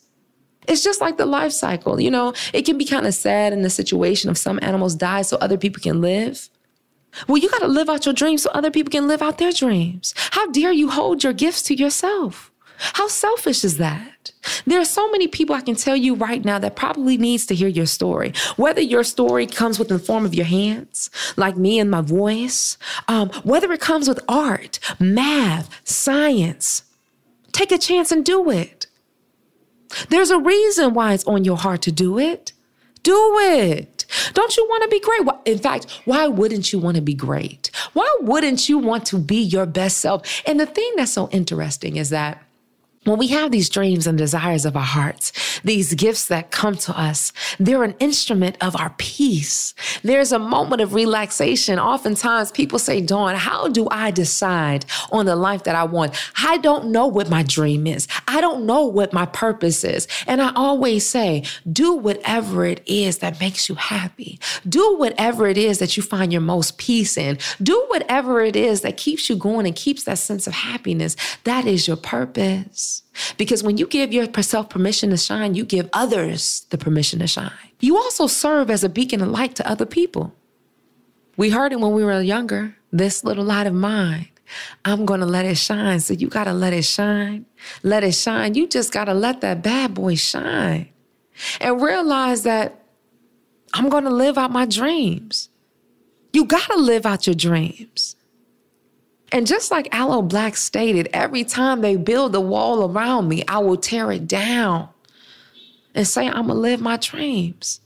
It's 0.70 0.84
just 0.84 1.02
like 1.02 1.18
the 1.18 1.26
life 1.26 1.52
cycle. 1.52 2.00
You 2.00 2.12
know, 2.12 2.34
it 2.54 2.64
can 2.64 2.78
be 2.78 2.86
kind 2.86 3.08
of 3.08 3.14
sad 3.14 3.52
in 3.54 3.64
the 3.64 3.70
situation 3.70 4.30
of 4.30 4.38
some 4.38 4.60
animals 4.62 4.96
die 4.96 5.24
so 5.24 5.38
other 5.38 5.58
people 5.58 5.82
can 5.82 6.00
live. 6.00 6.50
Well, 7.28 7.38
you 7.38 7.50
got 7.50 7.62
to 7.62 7.68
live 7.68 7.90
out 7.90 8.06
your 8.06 8.14
dreams 8.14 8.44
so 8.44 8.52
other 8.52 8.72
people 8.72 8.92
can 8.92 9.08
live 9.08 9.22
out 9.22 9.40
their 9.40 9.52
dreams. 9.52 10.14
How 10.32 10.50
dare 10.52 10.72
you 10.72 10.90
hold 10.90 11.24
your 11.24 11.34
gifts 11.34 11.64
to 11.64 11.76
yourself? 11.76 12.52
How 12.78 13.08
selfish 13.08 13.66
is 13.66 13.78
that? 13.78 14.32
There 14.66 14.80
are 14.80 14.86
so 14.86 15.12
many 15.12 15.28
people 15.28 15.54
I 15.54 15.62
can 15.62 15.76
tell 15.76 15.98
you 15.98 16.16
right 16.16 16.46
now 16.46 16.60
that 16.60 16.78
probably 16.78 17.18
needs 17.18 17.46
to 17.48 17.56
hear 17.56 17.68
your 17.68 17.86
story. 17.86 18.34
Whether 18.56 18.82
your 18.82 19.04
story 19.04 19.48
comes 19.48 19.80
with 19.80 19.90
the 19.90 20.00
form 20.00 20.26
of 20.26 20.34
your 20.34 20.46
hands, 20.46 21.10
like 21.36 21.58
me 21.58 21.80
and 21.80 21.92
my 21.92 22.02
voice, 22.02 22.78
um, 23.10 23.30
whether 23.44 23.72
it 23.74 23.82
comes 23.82 24.08
with 24.08 24.20
art, 24.30 24.80
math, 24.98 25.70
science, 25.84 26.84
take 27.52 27.72
a 27.72 27.78
chance 27.78 28.12
and 28.12 28.24
do 28.24 28.50
it. 28.50 28.88
There's 30.10 30.30
a 30.30 30.40
reason 30.40 30.94
why 30.94 31.14
it's 31.14 31.26
on 31.26 31.44
your 31.46 31.58
heart 31.58 31.82
to 31.84 31.92
do 31.92 32.20
it. 32.20 32.54
Do 33.04 33.38
it. 33.40 34.06
Don't 34.34 34.56
you 34.58 34.66
want 34.68 34.84
to 34.84 34.90
be 34.90 35.00
great? 35.00 35.22
In 35.46 35.58
fact, 35.60 35.90
why 36.06 36.28
wouldn't 36.28 36.74
you 36.74 36.80
want 36.80 36.96
to 36.96 37.02
be 37.02 37.14
great? 37.14 37.72
Why 37.94 38.14
wouldn't 38.22 38.68
you 38.68 38.78
want 38.78 39.06
to 39.08 39.18
be 39.18 39.42
your 39.42 39.66
best 39.66 40.00
self? 40.00 40.42
And 40.46 40.60
the 40.60 40.66
thing 40.66 40.92
that's 40.98 41.14
so 41.14 41.30
interesting 41.30 41.96
is 41.96 42.10
that 42.10 42.44
when 43.06 43.18
we 43.18 43.28
have 43.28 43.52
these 43.52 43.70
dreams 43.70 44.06
and 44.08 44.18
desires 44.18 44.66
of 44.66 44.76
our 44.76 44.84
hearts, 44.84 45.32
these 45.64 45.94
gifts 45.94 46.28
that 46.28 46.52
come 46.52 46.76
to 46.76 47.00
us, 47.00 47.32
they're 47.58 47.84
an 47.84 47.96
instrument 48.00 48.58
of 48.60 48.76
our 48.76 48.94
peace. 48.98 49.74
There's 50.04 50.34
a 50.34 50.40
moment 50.40 50.82
of 50.82 50.94
relaxation. 50.94 51.80
Oftentimes 51.80 52.52
people 52.52 52.78
say, 52.78 53.00
Dawn, 53.00 53.36
how 53.36 53.70
do 53.70 53.88
I 53.90 54.12
decide 54.12 54.86
on 55.14 55.26
the 55.26 55.38
life 55.38 55.64
that 55.64 55.76
I 55.76 55.86
want? 55.86 56.14
I 56.44 56.58
don't 56.58 56.92
know 56.92 57.08
what 57.08 57.30
my 57.30 57.42
dream 57.42 57.88
is. 57.88 58.06
I 58.28 58.42
don't 58.42 58.66
know 58.66 58.86
what 58.86 59.14
my 59.14 59.26
purpose 59.26 59.86
is. 59.86 60.06
And 60.28 60.42
I 60.42 60.52
always 60.54 61.08
say, 61.08 61.46
do 61.72 61.94
whatever 61.94 62.66
it 62.66 62.82
is 62.86 63.20
that 63.20 63.40
makes 63.40 63.70
you 63.70 63.76
happy. 63.76 64.40
Do 64.68 64.98
whatever 64.98 65.48
it 65.48 65.58
is 65.58 65.80
that 65.80 65.96
you 65.96 66.04
find 66.04 66.34
your 66.34 66.42
most 66.42 66.78
peace 66.78 67.18
in. 67.18 67.38
Do 67.64 67.86
whatever 67.88 68.42
it 68.42 68.58
is 68.58 68.82
that 68.82 68.98
keeps 68.98 69.30
you 69.30 69.38
going 69.38 69.66
and 69.66 69.76
keeps 69.76 70.04
that 70.04 70.18
sense 70.18 70.48
of 70.48 70.54
happiness. 70.54 71.16
That 71.46 71.66
is 71.66 71.88
your 71.88 71.98
purpose. 71.98 72.89
Because 73.38 73.64
when 73.64 73.78
you 73.78 73.88
give 73.88 74.14
yourself 74.14 74.70
permission 74.70 75.10
to 75.10 75.18
shine, 75.18 75.56
you 75.56 75.66
give 75.66 75.90
others 75.94 76.66
the 76.70 76.78
permission 76.78 77.20
to 77.20 77.28
shine. 77.28 77.52
You 77.80 77.98
also 77.98 78.28
serve 78.28 78.70
as 78.70 78.84
a 78.84 78.90
beacon 78.90 79.22
of 79.22 79.30
light 79.30 79.56
to 79.56 79.70
other 79.70 79.86
people. 79.86 80.34
We 81.38 81.50
heard 81.50 81.72
it 81.72 81.80
when 81.80 81.94
we 81.94 82.04
were 82.04 82.22
younger 82.22 82.76
this 82.92 83.24
little 83.24 83.46
light 83.46 83.68
of 83.68 83.74
mine. 83.74 84.28
I'm 84.84 85.06
going 85.06 85.20
to 85.20 85.26
let 85.26 85.46
it 85.46 85.58
shine. 85.58 86.00
So 86.00 86.14
you 86.14 86.28
got 86.28 86.46
to 86.46 86.54
let 86.54 86.74
it 86.74 86.84
shine. 86.84 87.46
Let 87.84 88.04
it 88.04 88.16
shine. 88.16 88.56
You 88.56 88.68
just 88.68 88.92
got 88.92 89.06
to 89.06 89.14
let 89.14 89.42
that 89.42 89.62
bad 89.62 89.94
boy 89.94 90.16
shine 90.16 90.90
and 91.62 91.82
realize 91.82 92.44
that 92.44 92.84
I'm 93.74 93.90
going 93.90 94.06
to 94.06 94.10
live 94.10 94.38
out 94.38 94.52
my 94.52 94.66
dreams. 94.66 95.50
You 96.34 96.46
got 96.46 96.68
to 96.72 96.78
live 96.78 97.06
out 97.06 97.28
your 97.28 97.36
dreams. 97.36 98.16
And 99.32 99.46
just 99.46 99.72
like 99.72 99.94
Aloe 99.94 100.24
Blacc 100.24 100.56
stated, 100.56 101.10
every 101.14 101.44
time 101.44 101.82
they 101.82 101.96
build 101.96 102.36
a 102.36 102.42
wall 102.42 102.90
around 102.90 103.28
me, 103.28 103.44
I 103.48 103.60
will 103.60 103.78
tear 103.78 104.12
it 104.12 104.28
down 104.28 104.90
and 105.94 106.08
say, 106.08 106.28
I'm 106.28 106.48
gonna 106.48 106.56
live 106.56 106.82
my 106.82 106.98
dreams. 106.98 107.82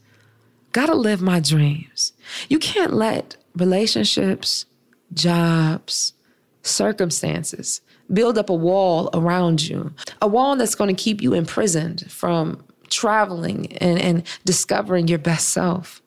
Gotta 0.71 0.95
live 0.95 1.21
my 1.21 1.39
dreams. 1.39 2.13
You 2.49 2.59
can't 2.59 2.93
let 2.93 3.37
relationships, 3.55 4.65
jobs, 5.13 6.13
circumstances 6.63 7.81
build 8.11 8.37
up 8.37 8.49
a 8.49 8.53
wall 8.53 9.09
around 9.13 9.67
you, 9.67 9.93
a 10.21 10.27
wall 10.27 10.55
that's 10.55 10.75
gonna 10.75 10.93
keep 10.93 11.21
you 11.21 11.33
imprisoned 11.33 12.09
from 12.11 12.63
traveling 12.89 13.71
and, 13.77 13.99
and 13.99 14.23
discovering 14.45 15.07
your 15.07 15.19
best 15.19 15.49
self. 15.49 16.01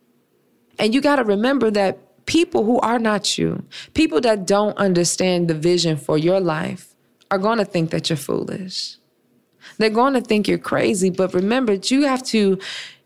And 0.79 0.95
you 0.95 1.01
got 1.01 1.17
to 1.17 1.25
remember 1.25 1.71
that 1.71 1.99
people 2.27 2.65
who 2.65 2.79
are 2.81 2.99
not 2.99 3.39
you, 3.39 3.65
people 3.95 4.21
that 4.21 4.47
don't 4.47 4.77
understand 4.77 5.49
the 5.49 5.55
vision 5.55 5.97
for 5.97 6.19
your 6.19 6.41
life, 6.41 6.95
are 7.31 7.39
going 7.39 7.59
to 7.59 7.65
think 7.65 7.91
that 7.91 8.09
you're 8.09 8.17
foolish. 8.17 8.97
They're 9.79 9.91
going 9.91 10.15
to 10.15 10.21
think 10.21 10.47
you're 10.47 10.59
crazy. 10.59 11.11
But 11.11 11.35
remember, 11.35 11.75
you 11.75 12.03
have 12.03 12.23
to 12.25 12.59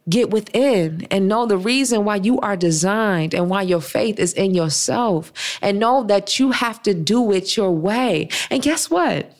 get 0.08 0.30
within 0.30 1.06
and 1.10 1.28
know 1.28 1.46
the 1.46 1.56
reason 1.56 2.04
why 2.04 2.16
you 2.16 2.38
are 2.40 2.56
designed 2.56 3.34
and 3.34 3.48
why 3.48 3.62
your 3.62 3.80
faith 3.80 4.18
is 4.18 4.32
in 4.32 4.54
yourself 4.54 5.32
and 5.62 5.78
know 5.78 6.02
that 6.04 6.38
you 6.38 6.50
have 6.50 6.82
to 6.82 6.94
do 6.94 7.32
it 7.32 7.56
your 7.56 7.70
way. 7.70 8.28
And 8.50 8.62
guess 8.62 8.90
what? 8.90 9.32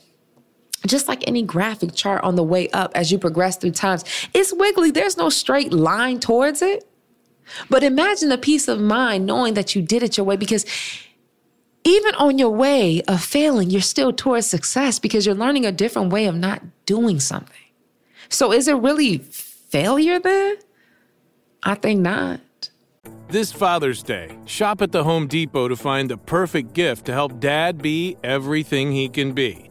Just 0.87 1.07
like 1.07 1.27
any 1.27 1.43
graphic 1.43 1.93
chart 1.93 2.23
on 2.23 2.35
the 2.35 2.43
way 2.43 2.69
up 2.69 2.91
as 2.95 3.11
you 3.11 3.19
progress 3.19 3.57
through 3.57 3.71
times, 3.71 4.03
it's 4.33 4.51
wiggly. 4.53 4.91
There's 4.91 5.17
no 5.17 5.29
straight 5.29 5.73
line 5.73 6.19
towards 6.19 6.61
it. 6.61 6.87
But 7.69 7.83
imagine 7.83 8.29
the 8.29 8.37
peace 8.37 8.67
of 8.67 8.79
mind 8.79 9.25
knowing 9.25 9.53
that 9.55 9.75
you 9.75 9.81
did 9.81 10.03
it 10.03 10.17
your 10.17 10.25
way 10.25 10.35
because 10.35 10.65
even 11.83 12.13
on 12.15 12.37
your 12.37 12.49
way 12.49 13.01
of 13.07 13.23
failing, 13.23 13.69
you're 13.69 13.81
still 13.81 14.13
towards 14.13 14.47
success 14.47 14.99
because 14.99 15.25
you're 15.25 15.35
learning 15.35 15.65
a 15.65 15.71
different 15.71 16.11
way 16.11 16.25
of 16.25 16.35
not 16.35 16.61
doing 16.85 17.19
something. 17.19 17.55
So 18.29 18.51
is 18.51 18.67
it 18.67 18.75
really 18.75 19.17
failure 19.17 20.19
then? 20.19 20.57
I 21.63 21.75
think 21.75 22.01
not. 22.01 22.39
This 23.29 23.51
Father's 23.51 24.03
Day, 24.03 24.37
shop 24.45 24.81
at 24.81 24.91
the 24.91 25.03
Home 25.03 25.27
Depot 25.27 25.69
to 25.69 25.75
find 25.75 26.09
the 26.09 26.17
perfect 26.17 26.73
gift 26.73 27.05
to 27.05 27.13
help 27.13 27.39
dad 27.39 27.81
be 27.81 28.17
everything 28.23 28.91
he 28.91 29.09
can 29.09 29.31
be. 29.31 29.70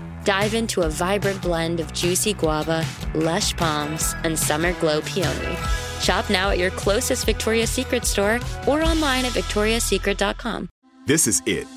Dive 0.23 0.53
into 0.53 0.81
a 0.81 0.89
vibrant 0.89 1.41
blend 1.41 1.79
of 1.79 1.91
juicy 1.93 2.33
guava, 2.33 2.85
lush 3.15 3.55
palms, 3.57 4.13
and 4.23 4.37
summer 4.37 4.73
glow 4.73 5.01
peony. 5.01 5.55
Shop 5.99 6.29
now 6.29 6.51
at 6.51 6.59
your 6.59 6.69
closest 6.71 7.25
Victoria's 7.25 7.71
Secret 7.71 8.05
store 8.05 8.39
or 8.67 8.83
online 8.83 9.25
at 9.25 9.31
victoriassecret.com. 9.31 10.69
This 11.07 11.25
is 11.25 11.41
it. 11.47 11.67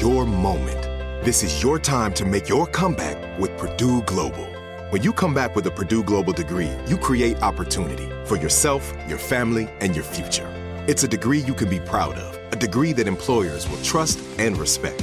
Your 0.00 0.24
moment. 0.24 0.82
This 1.22 1.42
is 1.42 1.62
your 1.62 1.78
time 1.78 2.14
to 2.14 2.24
make 2.24 2.48
your 2.48 2.66
comeback 2.66 3.38
with 3.38 3.56
Purdue 3.58 4.00
Global. 4.02 4.46
When 4.90 5.02
you 5.02 5.12
come 5.12 5.34
back 5.34 5.54
with 5.54 5.66
a 5.66 5.70
Purdue 5.70 6.02
Global 6.02 6.32
degree, 6.32 6.70
you 6.86 6.96
create 6.96 7.42
opportunity 7.42 8.08
for 8.24 8.36
yourself, 8.36 8.90
your 9.08 9.18
family, 9.18 9.68
and 9.80 9.94
your 9.94 10.04
future. 10.04 10.48
It's 10.86 11.02
a 11.02 11.08
degree 11.08 11.40
you 11.40 11.54
can 11.54 11.68
be 11.68 11.80
proud 11.80 12.14
of, 12.14 12.52
a 12.52 12.56
degree 12.56 12.92
that 12.92 13.06
employers 13.06 13.68
will 13.68 13.82
trust 13.82 14.20
and 14.38 14.56
respect. 14.56 15.02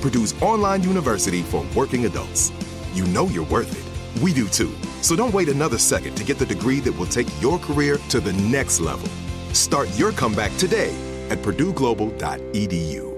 Purdue's 0.00 0.40
online 0.42 0.82
university 0.82 1.42
for 1.42 1.66
working 1.74 2.06
adults. 2.06 2.52
You 2.94 3.04
know 3.06 3.26
you're 3.26 3.46
worth 3.46 3.72
it. 3.72 4.22
We 4.22 4.32
do 4.32 4.48
too. 4.48 4.74
So 5.02 5.14
don't 5.16 5.32
wait 5.34 5.48
another 5.48 5.78
second 5.78 6.16
to 6.16 6.24
get 6.24 6.38
the 6.38 6.46
degree 6.46 6.80
that 6.80 6.92
will 6.92 7.06
take 7.06 7.28
your 7.40 7.58
career 7.58 7.98
to 8.08 8.20
the 8.20 8.32
next 8.34 8.80
level. 8.80 9.08
Start 9.52 9.88
your 9.98 10.12
comeback 10.12 10.56
today 10.56 10.94
at 11.30 11.38
purdueglobal.edu. 11.38 13.14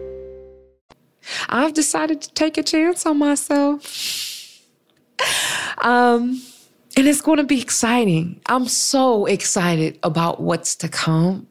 I've 1.49 1.75
decided 1.75 2.21
to 2.23 2.33
take 2.35 2.59
a 2.59 2.63
chance 2.63 3.07
on 3.07 3.19
myself. 3.19 3.87
Um, 5.79 6.43
And 6.97 7.07
it's 7.07 7.21
going 7.21 7.39
to 7.39 7.45
be 7.45 7.61
exciting. 7.63 8.41
I'm 8.47 8.67
so 8.67 9.25
excited 9.27 9.99
about 10.03 10.43
what's 10.43 10.75
to 10.77 10.89
come. 10.89 11.47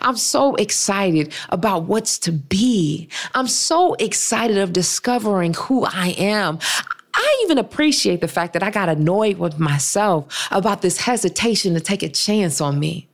I'm 0.00 0.16
so 0.16 0.54
excited 0.56 1.32
about 1.50 1.84
what's 1.84 2.18
to 2.20 2.32
be. 2.32 3.08
I'm 3.34 3.48
so 3.48 3.94
excited 3.94 4.58
of 4.58 4.72
discovering 4.72 5.54
who 5.54 5.84
I 5.84 6.14
am. 6.18 6.58
I 7.14 7.40
even 7.44 7.58
appreciate 7.58 8.20
the 8.20 8.28
fact 8.28 8.52
that 8.52 8.62
I 8.62 8.70
got 8.70 8.88
annoyed 8.88 9.38
with 9.38 9.58
myself 9.58 10.48
about 10.50 10.82
this 10.82 10.98
hesitation 10.98 11.74
to 11.74 11.80
take 11.80 12.02
a 12.02 12.08
chance 12.08 12.60
on 12.60 12.78
me. 12.78 13.08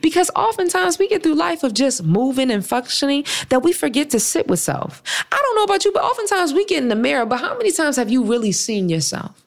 Because 0.00 0.30
oftentimes 0.36 0.98
we 0.98 1.08
get 1.08 1.22
through 1.22 1.34
life 1.34 1.62
of 1.62 1.74
just 1.74 2.02
moving 2.04 2.50
and 2.50 2.66
functioning 2.66 3.24
that 3.48 3.62
we 3.62 3.72
forget 3.72 4.10
to 4.10 4.20
sit 4.20 4.46
with 4.46 4.60
self. 4.60 5.02
I 5.30 5.36
don't 5.36 5.56
know 5.56 5.64
about 5.64 5.84
you, 5.84 5.92
but 5.92 6.02
oftentimes 6.02 6.54
we 6.54 6.64
get 6.64 6.82
in 6.82 6.88
the 6.88 6.94
mirror, 6.94 7.26
but 7.26 7.40
how 7.40 7.56
many 7.56 7.72
times 7.72 7.96
have 7.96 8.10
you 8.10 8.24
really 8.24 8.52
seen 8.52 8.88
yourself? 8.88 9.44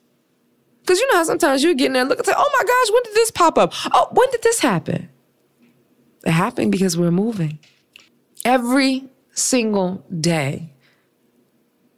Because 0.82 1.00
you 1.00 1.08
know 1.12 1.18
how 1.18 1.24
sometimes 1.24 1.64
you 1.64 1.74
get 1.76 1.88
in 1.88 1.94
there 1.94 2.02
and 2.02 2.10
look 2.10 2.20
and 2.20 2.26
say, 2.26 2.34
oh 2.36 2.52
my 2.54 2.66
gosh, 2.66 2.94
when 2.94 3.04
did 3.04 3.14
this 3.14 3.32
pop 3.32 3.58
up? 3.58 3.74
Oh, 3.94 4.10
when 4.12 4.30
did 4.32 4.42
this 4.44 4.60
happen? 4.60 5.10
It 6.28 6.32
happened 6.32 6.74
because 6.74 6.98
we're 6.98 7.10
moving. 7.10 7.58
Every 8.44 9.08
single 9.32 10.06
day, 10.20 10.74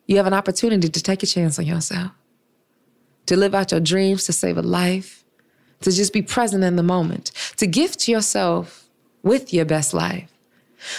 you 0.05 0.17
have 0.17 0.27
an 0.27 0.35
opportunity 0.35 0.87
to 0.87 1.01
take 1.01 1.23
a 1.23 1.25
chance 1.25 1.57
on 1.57 1.65
yourself, 1.65 2.11
to 3.25 3.35
live 3.35 3.55
out 3.55 3.71
your 3.71 3.79
dreams, 3.79 4.25
to 4.25 4.33
save 4.33 4.59
a 4.59 4.61
life, 4.61 5.25
to 5.81 5.91
just 5.91 6.13
be 6.13 6.21
present 6.21 6.63
in 6.63 6.75
the 6.75 6.83
moment, 6.83 7.31
to 7.57 7.65
gift 7.65 8.07
yourself 8.07 8.87
with 9.23 9.51
your 9.51 9.65
best 9.65 9.95
life. 9.95 10.31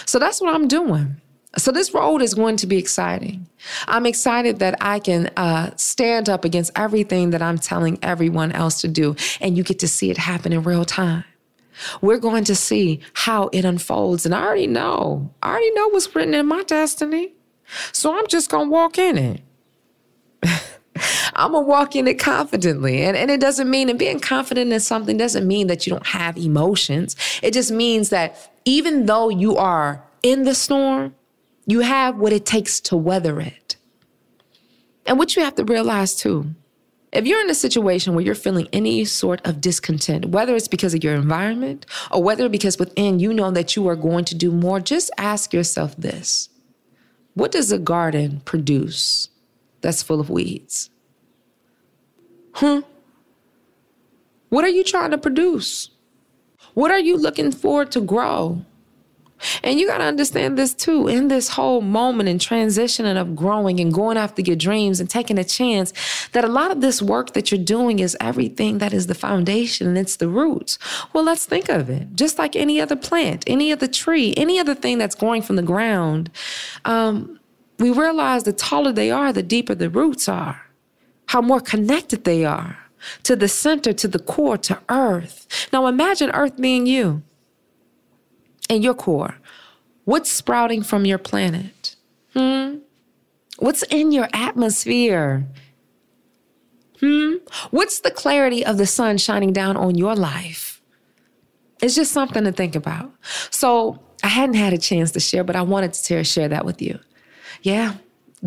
So 0.05 0.19
that's 0.19 0.41
what 0.41 0.53
I'm 0.53 0.67
doing. 0.67 1.15
So 1.57 1.71
this 1.71 1.93
road 1.93 2.21
is 2.21 2.33
going 2.33 2.57
to 2.57 2.67
be 2.67 2.77
exciting. 2.77 3.47
I'm 3.87 4.05
excited 4.05 4.59
that 4.59 4.75
I 4.81 4.99
can 4.99 5.27
uh, 5.37 5.71
stand 5.77 6.27
up 6.27 6.43
against 6.43 6.71
everything 6.75 7.29
that 7.29 7.41
I'm 7.41 7.57
telling 7.57 7.97
everyone 8.01 8.51
else 8.51 8.81
to 8.81 8.89
do, 8.89 9.15
and 9.39 9.55
you 9.55 9.63
get 9.63 9.79
to 9.79 9.87
see 9.87 10.11
it 10.11 10.17
happen 10.17 10.51
in 10.51 10.63
real 10.63 10.83
time. 10.83 11.23
We're 12.01 12.19
going 12.19 12.43
to 12.45 12.55
see 12.55 13.01
how 13.13 13.49
it 13.53 13.65
unfolds, 13.65 14.25
and 14.25 14.35
I 14.35 14.43
already 14.43 14.67
know. 14.67 15.33
I 15.41 15.51
already 15.51 15.71
know 15.71 15.89
what's 15.89 16.13
written 16.15 16.33
in 16.33 16.47
my 16.47 16.63
destiny. 16.63 17.33
So 17.91 18.17
I'm 18.17 18.27
just 18.27 18.49
going 18.49 18.67
to 18.67 18.71
walk 18.71 18.97
in 18.97 19.17
it. 19.17 19.41
I'm 21.33 21.53
to 21.53 21.59
walk 21.61 21.95
in 21.95 22.07
it 22.07 22.19
confidently. 22.19 23.03
And, 23.03 23.15
and 23.15 23.31
it 23.31 23.39
doesn't 23.39 23.69
mean, 23.69 23.89
and 23.89 23.97
being 23.97 24.19
confident 24.19 24.71
in 24.71 24.79
something 24.79 25.17
doesn't 25.17 25.47
mean 25.47 25.67
that 25.67 25.87
you 25.87 25.91
don't 25.91 26.07
have 26.07 26.37
emotions. 26.37 27.15
It 27.41 27.53
just 27.53 27.71
means 27.71 28.09
that 28.09 28.51
even 28.65 29.05
though 29.05 29.29
you 29.29 29.57
are 29.57 30.03
in 30.23 30.43
the 30.43 30.55
storm, 30.55 31.15
you 31.65 31.79
have 31.81 32.17
what 32.17 32.33
it 32.33 32.45
takes 32.45 32.79
to 32.81 32.97
weather 32.97 33.39
it. 33.39 33.77
And 35.05 35.17
what 35.17 35.35
you 35.35 35.43
have 35.43 35.55
to 35.55 35.63
realize 35.63 36.15
too, 36.15 36.53
if 37.11 37.27
you're 37.27 37.41
in 37.41 37.49
a 37.49 37.55
situation 37.55 38.13
where 38.13 38.23
you're 38.23 38.35
feeling 38.35 38.69
any 38.71 39.03
sort 39.03 39.45
of 39.45 39.59
discontent, 39.59 40.27
whether 40.27 40.55
it's 40.55 40.67
because 40.67 40.93
of 40.93 41.03
your 41.03 41.15
environment 41.15 41.85
or 42.09 42.23
whether 42.23 42.47
because 42.47 42.79
within 42.79 43.19
you 43.19 43.33
know 43.33 43.51
that 43.51 43.75
you 43.75 43.87
are 43.87 43.95
going 43.95 44.25
to 44.25 44.35
do 44.35 44.51
more, 44.51 44.79
just 44.79 45.11
ask 45.17 45.53
yourself 45.53 45.95
this 45.97 46.49
what 47.33 47.51
does 47.51 47.71
a 47.71 47.79
garden 47.79 48.41
produce 48.45 49.29
that's 49.81 50.03
full 50.03 50.19
of 50.19 50.29
weeds? 50.29 50.89
Hmm? 52.53 52.79
What 54.49 54.65
are 54.65 54.69
you 54.69 54.83
trying 54.83 55.11
to 55.11 55.17
produce? 55.17 55.89
What 56.73 56.91
are 56.91 56.99
you 56.99 57.17
looking 57.17 57.51
for 57.51 57.85
to 57.85 58.01
grow? 58.01 58.65
And 59.63 59.79
you 59.79 59.87
got 59.87 59.99
to 59.99 60.03
understand 60.03 60.57
this 60.57 60.73
too. 60.73 61.07
In 61.07 61.27
this 61.27 61.49
whole 61.49 61.81
moment 61.81 62.29
and 62.29 62.39
transitioning 62.39 63.19
of 63.19 63.35
growing 63.35 63.79
and 63.79 63.93
going 63.93 64.17
after 64.17 64.41
your 64.41 64.55
dreams 64.55 64.99
and 64.99 65.09
taking 65.09 65.37
a 65.37 65.43
chance, 65.43 65.93
that 66.29 66.43
a 66.43 66.47
lot 66.47 66.71
of 66.71 66.81
this 66.81 67.01
work 67.01 67.33
that 67.33 67.51
you're 67.51 67.63
doing 67.63 67.99
is 67.99 68.17
everything 68.19 68.77
that 68.79 68.93
is 68.93 69.07
the 69.07 69.15
foundation 69.15 69.87
and 69.87 69.97
it's 69.97 70.15
the 70.17 70.27
roots. 70.27 70.77
Well, 71.13 71.23
let's 71.23 71.45
think 71.45 71.69
of 71.69 71.89
it 71.89 72.15
just 72.15 72.37
like 72.37 72.55
any 72.55 72.79
other 72.81 72.95
plant, 72.95 73.43
any 73.47 73.71
other 73.71 73.87
tree, 73.87 74.33
any 74.37 74.59
other 74.59 74.75
thing 74.75 74.97
that's 74.97 75.15
growing 75.15 75.41
from 75.41 75.55
the 75.55 75.61
ground. 75.61 76.29
Um, 76.85 77.39
we 77.79 77.89
realize 77.89 78.43
the 78.43 78.53
taller 78.53 78.91
they 78.91 79.09
are, 79.09 79.33
the 79.33 79.43
deeper 79.43 79.73
the 79.73 79.89
roots 79.89 80.29
are, 80.29 80.61
how 81.27 81.41
more 81.41 81.61
connected 81.61 82.23
they 82.23 82.45
are 82.45 82.77
to 83.23 83.35
the 83.35 83.47
center, 83.47 83.93
to 83.93 84.07
the 84.07 84.19
core, 84.19 84.57
to 84.57 84.79
earth. 84.89 85.47
Now 85.73 85.87
imagine 85.87 86.29
earth 86.31 86.57
being 86.57 86.85
you 86.85 87.23
and 88.71 88.83
your 88.83 88.93
core. 88.93 89.35
What's 90.05 90.31
sprouting 90.31 90.81
from 90.81 91.05
your 91.05 91.17
planet? 91.17 91.97
Hmm? 92.33 92.77
What's 93.59 93.83
in 93.83 94.13
your 94.13 94.29
atmosphere? 94.33 95.45
Hmm? 97.01 97.35
What's 97.69 97.99
the 97.99 98.11
clarity 98.11 98.65
of 98.65 98.77
the 98.77 98.87
sun 98.87 99.17
shining 99.17 99.51
down 99.51 99.75
on 99.75 99.95
your 99.95 100.15
life? 100.15 100.81
It's 101.81 101.95
just 101.95 102.13
something 102.13 102.45
to 102.45 102.51
think 102.53 102.75
about. 102.75 103.11
So 103.49 103.99
I 104.23 104.27
hadn't 104.29 104.55
had 104.55 104.71
a 104.71 104.77
chance 104.77 105.11
to 105.11 105.19
share, 105.19 105.43
but 105.43 105.57
I 105.57 105.63
wanted 105.63 105.93
to 105.93 106.23
share 106.23 106.47
that 106.47 106.63
with 106.63 106.81
you. 106.81 106.97
Yeah, 107.63 107.95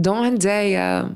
Dawn 0.01 0.39
Day 0.39 0.77
uh, 0.77 1.11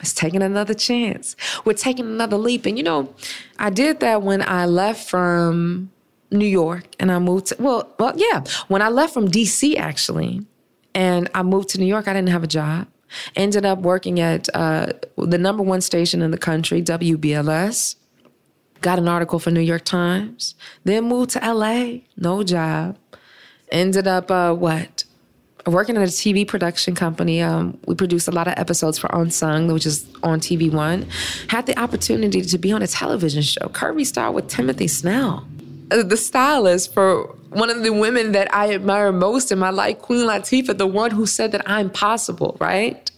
is 0.00 0.14
taking 0.14 0.42
another 0.42 0.74
chance. 0.74 1.36
We're 1.66 1.74
taking 1.74 2.06
another 2.06 2.38
leap. 2.38 2.64
And 2.64 2.78
you 2.78 2.84
know, 2.84 3.14
I 3.58 3.68
did 3.68 4.00
that 4.00 4.22
when 4.22 4.40
I 4.40 4.64
left 4.64 5.08
from 5.08 5.91
New 6.32 6.46
York 6.46 6.84
and 6.98 7.12
I 7.12 7.18
moved 7.18 7.46
to, 7.46 7.56
well, 7.58 7.88
well, 7.98 8.12
yeah, 8.16 8.42
when 8.68 8.82
I 8.82 8.88
left 8.88 9.14
from 9.14 9.28
DC 9.28 9.76
actually, 9.76 10.46
and 10.94 11.30
I 11.34 11.42
moved 11.42 11.70
to 11.70 11.78
New 11.78 11.86
York, 11.86 12.08
I 12.08 12.12
didn't 12.12 12.28
have 12.30 12.42
a 12.42 12.48
job. 12.48 12.86
Ended 13.36 13.64
up 13.64 13.80
working 13.80 14.20
at 14.20 14.48
uh, 14.54 14.86
the 15.16 15.38
number 15.38 15.62
one 15.62 15.80
station 15.80 16.22
in 16.22 16.30
the 16.30 16.38
country, 16.38 16.82
WBLS. 16.82 17.96
Got 18.80 18.98
an 18.98 19.06
article 19.06 19.38
for 19.38 19.50
New 19.50 19.60
York 19.60 19.84
Times. 19.84 20.54
Then 20.84 21.04
moved 21.04 21.30
to 21.30 21.38
LA, 21.40 22.00
no 22.16 22.42
job. 22.42 22.98
Ended 23.70 24.06
up, 24.06 24.30
uh, 24.30 24.54
what? 24.54 25.04
Working 25.66 25.96
at 25.96 26.02
a 26.02 26.06
TV 26.06 26.46
production 26.46 26.94
company. 26.94 27.40
Um, 27.40 27.78
we 27.86 27.94
produced 27.94 28.26
a 28.26 28.32
lot 28.32 28.48
of 28.48 28.54
episodes 28.56 28.98
for 28.98 29.08
Unsung, 29.12 29.72
which 29.72 29.86
is 29.86 30.06
on 30.22 30.40
TV 30.40 30.72
One. 30.72 31.06
Had 31.48 31.66
the 31.66 31.78
opportunity 31.78 32.42
to 32.42 32.58
be 32.58 32.72
on 32.72 32.82
a 32.82 32.88
television 32.88 33.42
show, 33.42 33.68
Curvy 33.68 34.04
Star 34.04 34.32
with 34.32 34.48
Timothy 34.48 34.88
Snell. 34.88 35.46
The 35.92 36.16
stylist 36.16 36.94
for 36.94 37.24
one 37.50 37.68
of 37.68 37.82
the 37.82 37.92
women 37.92 38.32
that 38.32 38.52
I 38.54 38.72
admire 38.72 39.12
most 39.12 39.52
in 39.52 39.58
my 39.58 39.70
life, 39.70 39.98
Queen 39.98 40.26
Latifah, 40.26 40.78
the 40.78 40.86
one 40.86 41.10
who 41.10 41.26
said 41.26 41.52
that 41.52 41.68
I'm 41.68 41.90
possible, 41.90 42.56
right? 42.60 43.10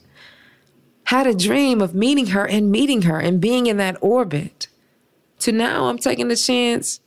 Had 1.04 1.26
a 1.26 1.34
dream 1.34 1.80
of 1.80 1.94
meeting 1.94 2.28
her 2.28 2.46
and 2.46 2.72
meeting 2.72 3.02
her 3.02 3.18
and 3.18 3.40
being 3.40 3.66
in 3.66 3.76
that 3.76 3.96
orbit. 4.00 4.68
To 5.40 5.52
now, 5.52 5.84
I'm 5.84 5.98
taking 5.98 6.28
the 6.28 6.36
chance 6.36 7.00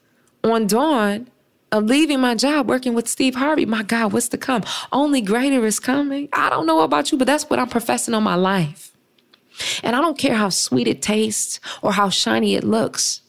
on 0.44 0.68
Dawn 0.68 1.30
of 1.72 1.86
leaving 1.86 2.22
my 2.22 2.36
job 2.36 2.70
working 2.70 2.94
with 2.94 3.08
Steve 3.08 3.36
Harvey. 3.36 3.66
My 3.66 3.84
God, 3.84 4.14
what's 4.14 4.30
to 4.30 4.38
come? 4.38 4.64
Only 4.92 5.22
greater 5.22 5.66
is 5.66 5.80
coming. 5.80 6.30
I 6.32 6.50
don't 6.50 6.66
know 6.66 6.82
about 6.82 7.12
you, 7.12 7.18
but 7.18 7.28
that's 7.28 7.50
what 7.50 7.60
I'm 7.60 7.70
professing 7.70 8.14
on 8.14 8.24
my 8.24 8.36
life. 8.36 8.96
And 9.84 9.96
I 9.96 10.02
don't 10.02 10.18
care 10.18 10.36
how 10.36 10.50
sweet 10.50 10.88
it 10.88 11.02
tastes 11.02 11.60
or 11.82 11.94
how 11.94 12.10
shiny 12.10 12.56
it 12.56 12.64
looks. 12.64 13.22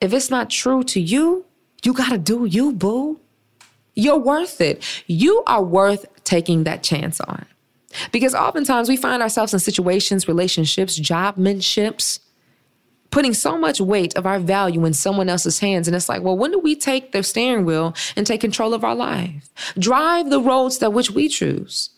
If 0.00 0.12
it's 0.12 0.30
not 0.30 0.50
true 0.50 0.82
to 0.84 1.00
you, 1.00 1.44
you 1.82 1.92
got 1.92 2.10
to 2.10 2.18
do 2.18 2.44
you, 2.44 2.72
boo. 2.72 3.20
You're 3.94 4.18
worth 4.18 4.60
it. 4.60 4.82
You 5.06 5.42
are 5.46 5.62
worth 5.62 6.06
taking 6.24 6.64
that 6.64 6.82
chance 6.82 7.20
on. 7.20 7.46
Because 8.12 8.34
oftentimes 8.34 8.88
we 8.88 8.96
find 8.96 9.22
ourselves 9.22 9.52
in 9.52 9.58
situations, 9.58 10.28
relationships, 10.28 10.98
jobmanships, 10.98 12.20
putting 13.10 13.34
so 13.34 13.58
much 13.58 13.80
weight 13.80 14.16
of 14.16 14.26
our 14.26 14.38
value 14.38 14.84
in 14.84 14.94
someone 14.94 15.28
else's 15.28 15.58
hands. 15.58 15.88
And 15.88 15.96
it's 15.96 16.08
like, 16.08 16.22
well, 16.22 16.36
when 16.36 16.52
do 16.52 16.58
we 16.60 16.76
take 16.76 17.10
the 17.10 17.22
steering 17.22 17.64
wheel 17.64 17.94
and 18.14 18.26
take 18.26 18.40
control 18.40 18.72
of 18.72 18.84
our 18.84 18.94
life? 18.94 19.50
Drive 19.78 20.30
the 20.30 20.40
roads 20.40 20.78
that 20.78 20.92
which 20.92 21.10
we 21.10 21.28
choose 21.28 21.90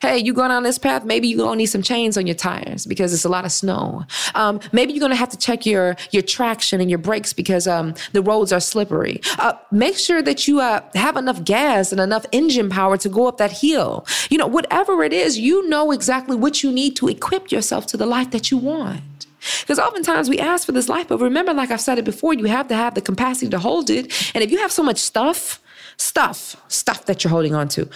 hey, 0.00 0.18
you 0.18 0.32
going 0.32 0.50
on 0.50 0.62
this 0.62 0.78
path, 0.78 1.04
maybe 1.04 1.28
you're 1.28 1.38
gonna 1.38 1.56
need 1.56 1.66
some 1.66 1.82
chains 1.82 2.16
on 2.16 2.26
your 2.26 2.34
tires 2.34 2.86
because 2.86 3.12
it's 3.12 3.24
a 3.24 3.28
lot 3.28 3.44
of 3.44 3.52
snow. 3.52 4.04
Um, 4.34 4.60
maybe 4.72 4.92
you're 4.92 5.00
gonna 5.00 5.14
have 5.14 5.28
to 5.30 5.38
check 5.38 5.66
your 5.66 5.96
your 6.10 6.22
traction 6.22 6.80
and 6.80 6.90
your 6.90 6.98
brakes 6.98 7.32
because 7.32 7.66
um, 7.66 7.94
the 8.12 8.22
roads 8.22 8.52
are 8.52 8.60
slippery. 8.60 9.20
Uh, 9.38 9.52
make 9.70 9.96
sure 9.96 10.22
that 10.22 10.48
you 10.48 10.60
uh, 10.60 10.80
have 10.94 11.16
enough 11.16 11.44
gas 11.44 11.92
and 11.92 12.00
enough 12.00 12.24
engine 12.32 12.70
power 12.70 12.96
to 12.96 13.08
go 13.08 13.26
up 13.28 13.36
that 13.36 13.52
hill. 13.52 14.06
You 14.30 14.38
know, 14.38 14.46
whatever 14.46 15.02
it 15.04 15.12
is, 15.12 15.38
you 15.38 15.68
know 15.68 15.92
exactly 15.92 16.36
what 16.36 16.62
you 16.62 16.72
need 16.72 16.96
to 16.96 17.08
equip 17.08 17.52
yourself 17.52 17.86
to 17.88 17.96
the 17.96 18.06
life 18.06 18.30
that 18.30 18.50
you 18.50 18.56
want. 18.56 19.26
Because 19.60 19.78
oftentimes 19.78 20.28
we 20.28 20.38
ask 20.38 20.66
for 20.66 20.72
this 20.72 20.88
life, 20.88 21.08
but 21.08 21.18
remember, 21.18 21.54
like 21.54 21.70
I've 21.70 21.80
said 21.80 21.98
it 21.98 22.04
before, 22.04 22.34
you 22.34 22.44
have 22.44 22.68
to 22.68 22.74
have 22.74 22.94
the 22.94 23.00
capacity 23.00 23.48
to 23.50 23.58
hold 23.58 23.88
it. 23.90 24.12
And 24.34 24.44
if 24.44 24.50
you 24.50 24.58
have 24.58 24.72
so 24.72 24.82
much 24.82 24.98
stuff, 24.98 25.62
stuff, 25.96 26.56
stuff 26.68 27.06
that 27.06 27.24
you're 27.24 27.30
holding 27.30 27.54
on 27.54 27.68
to, 27.70 27.88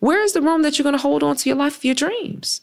where 0.00 0.22
is 0.22 0.32
the 0.32 0.42
room 0.42 0.62
that 0.62 0.78
you're 0.78 0.84
going 0.84 0.96
to 0.96 1.02
hold 1.02 1.22
on 1.22 1.36
to 1.36 1.48
your 1.48 1.56
life 1.56 1.78
of 1.78 1.84
your 1.84 1.94
dreams? 1.94 2.60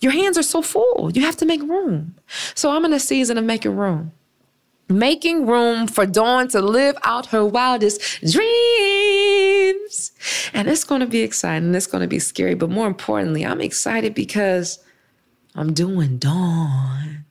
Your 0.00 0.12
hands 0.12 0.36
are 0.36 0.42
so 0.42 0.62
full. 0.62 1.10
You 1.14 1.22
have 1.22 1.36
to 1.38 1.46
make 1.46 1.62
room. 1.62 2.16
So 2.54 2.70
I'm 2.70 2.84
in 2.84 2.92
a 2.92 3.00
season 3.00 3.38
of 3.38 3.44
making 3.44 3.76
room. 3.76 4.12
Making 4.88 5.46
room 5.46 5.88
for 5.88 6.06
Dawn 6.06 6.48
to 6.48 6.60
live 6.60 6.96
out 7.02 7.26
her 7.26 7.44
wildest 7.44 8.00
dreams. 8.20 10.12
And 10.52 10.68
it's 10.68 10.84
going 10.84 11.00
to 11.00 11.06
be 11.06 11.20
exciting. 11.20 11.74
It's 11.74 11.86
going 11.86 12.02
to 12.02 12.08
be 12.08 12.18
scary. 12.18 12.54
But 12.54 12.70
more 12.70 12.86
importantly, 12.86 13.44
I'm 13.44 13.60
excited 13.60 14.14
because 14.14 14.78
I'm 15.54 15.72
doing 15.72 16.18
Dawn. 16.18 17.24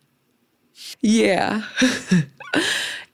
Yeah. 1.01 1.61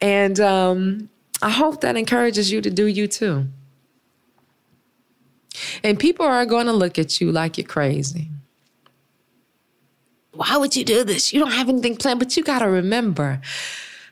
And 0.01 0.39
um, 0.39 1.09
I 1.41 1.51
hope 1.51 1.82
that 1.82 1.95
encourages 1.95 2.51
you 2.51 2.59
to 2.62 2.72
do 2.72 2.86
you 2.86 3.07
too. 3.07 3.45
And 5.83 5.99
people 5.99 6.25
are 6.25 6.45
going 6.45 6.67
to 6.67 6.73
look 6.73 6.97
at 6.97 7.19
you 7.19 7.31
like 7.31 7.57
you're 7.57 7.67
crazy. 7.67 8.29
Why 10.33 10.57
would 10.57 10.75
you 10.75 10.85
do 10.85 11.03
this? 11.03 11.33
You 11.33 11.39
don't 11.39 11.51
have 11.51 11.69
anything 11.69 11.97
planned, 11.97 12.19
but 12.19 12.37
you 12.37 12.43
got 12.43 12.59
to 12.59 12.69
remember 12.69 13.41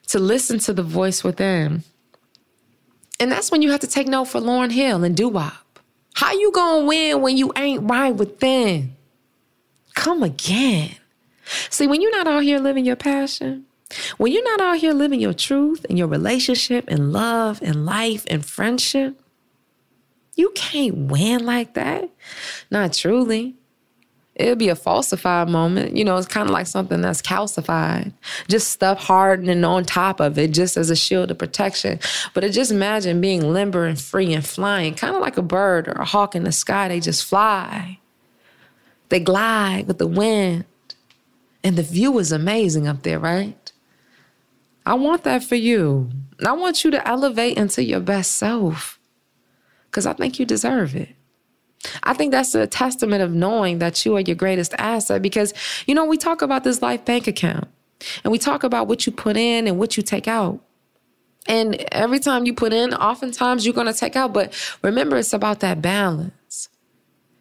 to 0.07 0.19
listen 0.19 0.59
to 0.59 0.73
the 0.73 0.83
voice 0.83 1.23
within. 1.23 1.83
And 3.19 3.31
that's 3.31 3.51
when 3.51 3.61
you 3.61 3.71
have 3.71 3.79
to 3.81 3.87
take 3.87 4.07
note 4.07 4.25
for 4.25 4.41
Lauryn 4.41 4.71
Hill 4.71 5.03
and 5.03 5.15
doo-wop. 5.15 5.79
How 6.15 6.33
you 6.33 6.51
going 6.51 6.81
to 6.81 6.87
win 6.87 7.21
when 7.21 7.37
you 7.37 7.53
ain't 7.55 7.89
right 7.89 8.13
within? 8.13 8.95
Come 9.95 10.23
again. 10.23 10.95
See, 11.69 11.87
when 11.87 12.01
you're 12.01 12.11
not 12.11 12.27
out 12.27 12.43
here 12.43 12.59
living 12.59 12.85
your 12.85 12.95
passion, 12.95 13.65
when 14.17 14.31
you're 14.31 14.43
not 14.43 14.61
out 14.61 14.77
here 14.77 14.93
living 14.93 15.19
your 15.19 15.33
truth 15.33 15.85
and 15.89 15.97
your 15.97 16.07
relationship 16.07 16.85
and 16.87 17.11
love 17.11 17.61
and 17.61 17.85
life 17.85 18.25
and 18.29 18.45
friendship, 18.45 19.21
you 20.39 20.51
can't 20.55 21.11
win 21.11 21.45
like 21.45 21.73
that. 21.73 22.09
Not 22.71 22.93
truly. 22.93 23.55
It'll 24.35 24.55
be 24.55 24.69
a 24.69 24.75
falsified 24.75 25.49
moment. 25.49 25.97
You 25.97 26.05
know, 26.05 26.15
it's 26.15 26.27
kind 26.27 26.47
of 26.47 26.53
like 26.53 26.65
something 26.65 27.01
that's 27.01 27.21
calcified, 27.21 28.13
just 28.47 28.69
stuff 28.69 28.99
hardening 28.99 29.65
on 29.65 29.83
top 29.83 30.21
of 30.21 30.39
it, 30.39 30.51
just 30.51 30.77
as 30.77 30.89
a 30.89 30.95
shield 30.95 31.29
of 31.29 31.37
protection. 31.37 31.99
But 32.33 32.45
it 32.45 32.51
just 32.51 32.71
imagine 32.71 33.19
being 33.19 33.51
limber 33.51 33.85
and 33.85 33.99
free 33.99 34.31
and 34.33 34.45
flying, 34.45 34.95
kind 34.95 35.13
of 35.13 35.21
like 35.21 35.35
a 35.35 35.41
bird 35.41 35.89
or 35.89 35.93
a 35.93 36.05
hawk 36.05 36.35
in 36.35 36.45
the 36.45 36.53
sky. 36.53 36.87
They 36.87 37.01
just 37.01 37.25
fly, 37.25 37.99
they 39.09 39.19
glide 39.19 39.87
with 39.87 39.97
the 39.97 40.07
wind. 40.07 40.63
And 41.65 41.75
the 41.75 41.83
view 41.83 42.17
is 42.19 42.31
amazing 42.31 42.87
up 42.87 43.03
there, 43.03 43.19
right? 43.19 43.73
I 44.85 44.93
want 44.93 45.25
that 45.25 45.43
for 45.43 45.55
you. 45.55 46.09
I 46.45 46.53
want 46.53 46.85
you 46.85 46.91
to 46.91 47.05
elevate 47.05 47.57
into 47.57 47.83
your 47.83 47.99
best 47.99 48.37
self 48.37 48.98
because 49.89 50.05
I 50.05 50.13
think 50.13 50.39
you 50.39 50.45
deserve 50.45 50.95
it. 50.95 51.09
I 52.03 52.13
think 52.13 52.31
that's 52.31 52.53
a 52.55 52.67
testament 52.67 53.23
of 53.23 53.33
knowing 53.33 53.79
that 53.79 54.05
you 54.05 54.15
are 54.17 54.19
your 54.19 54.35
greatest 54.35 54.73
asset 54.77 55.21
because, 55.21 55.53
you 55.87 55.95
know, 55.95 56.05
we 56.05 56.17
talk 56.17 56.41
about 56.41 56.63
this 56.63 56.81
life 56.81 57.05
bank 57.05 57.27
account 57.27 57.67
and 58.23 58.31
we 58.31 58.37
talk 58.37 58.63
about 58.63 58.87
what 58.87 59.05
you 59.05 59.11
put 59.11 59.37
in 59.37 59.67
and 59.67 59.79
what 59.79 59.95
you 59.97 60.03
take 60.03 60.27
out. 60.27 60.61
And 61.47 61.75
every 61.91 62.19
time 62.19 62.45
you 62.45 62.53
put 62.53 62.73
in, 62.73 62.93
oftentimes 62.93 63.65
you're 63.65 63.73
going 63.73 63.87
to 63.87 63.93
take 63.93 64.15
out. 64.15 64.33
But 64.33 64.53
remember, 64.83 65.17
it's 65.17 65.33
about 65.33 65.61
that 65.61 65.81
balance. 65.81 66.69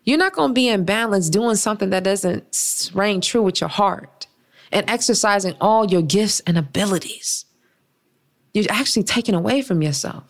You're 0.05 0.19
not 0.19 0.33
going 0.33 0.51
to 0.51 0.55
be 0.55 0.69
in 0.69 0.85
balance 0.85 1.29
doing 1.29 1.57
something 1.57 1.91
that 1.91 2.05
doesn't 2.05 2.91
ring 2.95 3.21
true 3.21 3.43
with 3.43 3.61
your 3.61 3.69
heart 3.69 4.27
and 4.73 4.89
exercising 4.89 5.55
all 5.61 5.87
your 5.87 6.03
gifts 6.03 6.41
and 6.41 6.57
abilities. 6.57 7.45
You're 8.55 8.67
actually 8.71 9.03
taking 9.03 9.35
away 9.35 9.63
from 9.63 9.83
yourself 9.83 10.28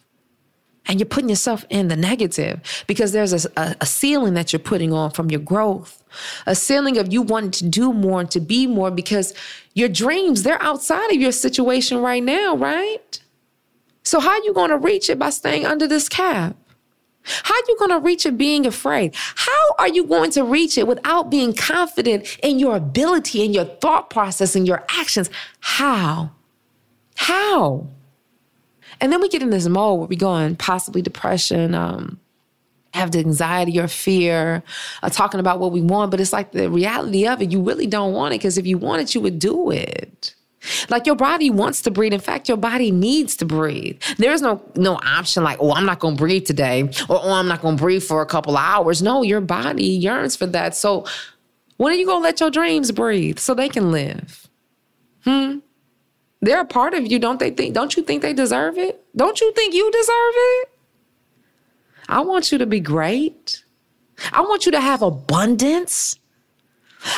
and 0.88 0.98
you're 0.98 1.06
putting 1.06 1.28
yourself 1.28 1.66
in 1.68 1.88
the 1.88 1.96
negative 1.96 2.84
because 2.86 3.12
there's 3.12 3.44
a, 3.44 3.50
a, 3.56 3.76
a, 3.82 3.86
ceiling 3.86 4.34
that 4.34 4.52
you're 4.52 4.58
putting 4.58 4.92
on 4.92 5.10
from 5.10 5.30
your 5.30 5.40
growth, 5.40 6.02
a 6.46 6.54
ceiling 6.54 6.96
of 6.96 7.12
you 7.12 7.20
wanting 7.20 7.50
to 7.50 7.68
do 7.68 7.92
more 7.92 8.20
and 8.20 8.30
to 8.30 8.40
be 8.40 8.66
more 8.66 8.90
because 8.90 9.34
your 9.74 9.88
dreams, 9.88 10.42
they're 10.42 10.62
outside 10.62 11.10
of 11.10 11.20
your 11.20 11.32
situation 11.32 11.98
right 11.98 12.22
now, 12.22 12.56
right? 12.56 13.20
So 14.02 14.18
how 14.18 14.30
are 14.30 14.44
you 14.44 14.54
going 14.54 14.70
to 14.70 14.78
reach 14.78 15.10
it 15.10 15.18
by 15.18 15.30
staying 15.30 15.66
under 15.66 15.86
this 15.86 16.08
cap? 16.08 16.56
How 17.22 17.54
are 17.54 17.64
you 17.68 17.76
going 17.78 17.90
to 17.90 17.98
reach 17.98 18.24
it 18.24 18.38
being 18.38 18.66
afraid? 18.66 19.14
How 19.14 19.74
are 19.78 19.88
you 19.88 20.06
going 20.06 20.30
to 20.30 20.44
reach 20.44 20.78
it 20.78 20.86
without 20.86 21.30
being 21.30 21.52
confident 21.52 22.38
in 22.42 22.58
your 22.58 22.76
ability, 22.76 23.44
in 23.44 23.52
your 23.52 23.66
thought 23.66 24.08
process, 24.08 24.56
in 24.56 24.64
your 24.64 24.84
actions? 24.88 25.28
How? 25.60 26.30
How? 27.16 27.88
And 29.00 29.12
then 29.12 29.20
we 29.20 29.28
get 29.28 29.42
in 29.42 29.50
this 29.50 29.66
mode 29.68 29.98
where 29.98 30.08
we 30.08 30.16
go 30.16 30.34
in 30.36 30.56
possibly 30.56 31.02
depression, 31.02 31.74
um, 31.74 32.18
have 32.94 33.12
the 33.12 33.18
anxiety 33.18 33.78
or 33.78 33.88
fear, 33.88 34.62
uh, 35.02 35.10
talking 35.10 35.40
about 35.40 35.60
what 35.60 35.72
we 35.72 35.80
want. 35.80 36.10
But 36.10 36.20
it's 36.20 36.32
like 36.32 36.52
the 36.52 36.70
reality 36.70 37.26
of 37.26 37.40
it, 37.42 37.52
you 37.52 37.62
really 37.62 37.86
don't 37.86 38.12
want 38.12 38.34
it 38.34 38.38
because 38.38 38.58
if 38.58 38.66
you 38.66 38.78
want 38.78 39.02
it, 39.02 39.14
you 39.14 39.20
would 39.20 39.38
do 39.38 39.70
it. 39.70 40.34
Like 40.88 41.06
your 41.06 41.14
body 41.14 41.50
wants 41.50 41.82
to 41.82 41.90
breathe. 41.90 42.12
In 42.12 42.20
fact, 42.20 42.48
your 42.48 42.56
body 42.56 42.90
needs 42.90 43.36
to 43.36 43.44
breathe. 43.44 44.00
There's 44.16 44.42
no 44.42 44.60
no 44.74 44.96
option 44.96 45.44
like, 45.44 45.58
oh, 45.60 45.72
I'm 45.72 45.86
not 45.86 46.00
gonna 46.00 46.16
breathe 46.16 46.46
today, 46.46 46.82
or 47.08 47.20
oh, 47.22 47.32
I'm 47.32 47.46
not 47.46 47.62
gonna 47.62 47.76
breathe 47.76 48.02
for 48.02 48.22
a 48.22 48.26
couple 48.26 48.56
hours. 48.56 49.00
No, 49.00 49.22
your 49.22 49.40
body 49.40 49.84
yearns 49.84 50.34
for 50.34 50.46
that. 50.46 50.76
So 50.76 51.06
when 51.76 51.92
are 51.92 51.96
you 51.96 52.06
gonna 52.06 52.24
let 52.24 52.40
your 52.40 52.50
dreams 52.50 52.90
breathe 52.90 53.38
so 53.38 53.54
they 53.54 53.68
can 53.68 53.92
live? 53.92 54.48
Hmm. 55.24 55.58
They're 56.40 56.60
a 56.60 56.66
part 56.66 56.94
of 56.94 57.10
you, 57.10 57.18
don't 57.18 57.40
they 57.40 57.50
think? 57.50 57.74
Don't 57.74 57.96
you 57.96 58.02
think 58.02 58.22
they 58.22 58.32
deserve 58.32 58.78
it? 58.78 59.04
Don't 59.16 59.40
you 59.40 59.52
think 59.52 59.74
you 59.74 59.90
deserve 59.90 60.34
it? 60.34 60.68
I 62.08 62.20
want 62.20 62.52
you 62.52 62.58
to 62.58 62.66
be 62.66 62.80
great. 62.80 63.64
I 64.32 64.40
want 64.42 64.66
you 64.66 64.72
to 64.72 64.80
have 64.80 65.02
abundance. 65.02 66.18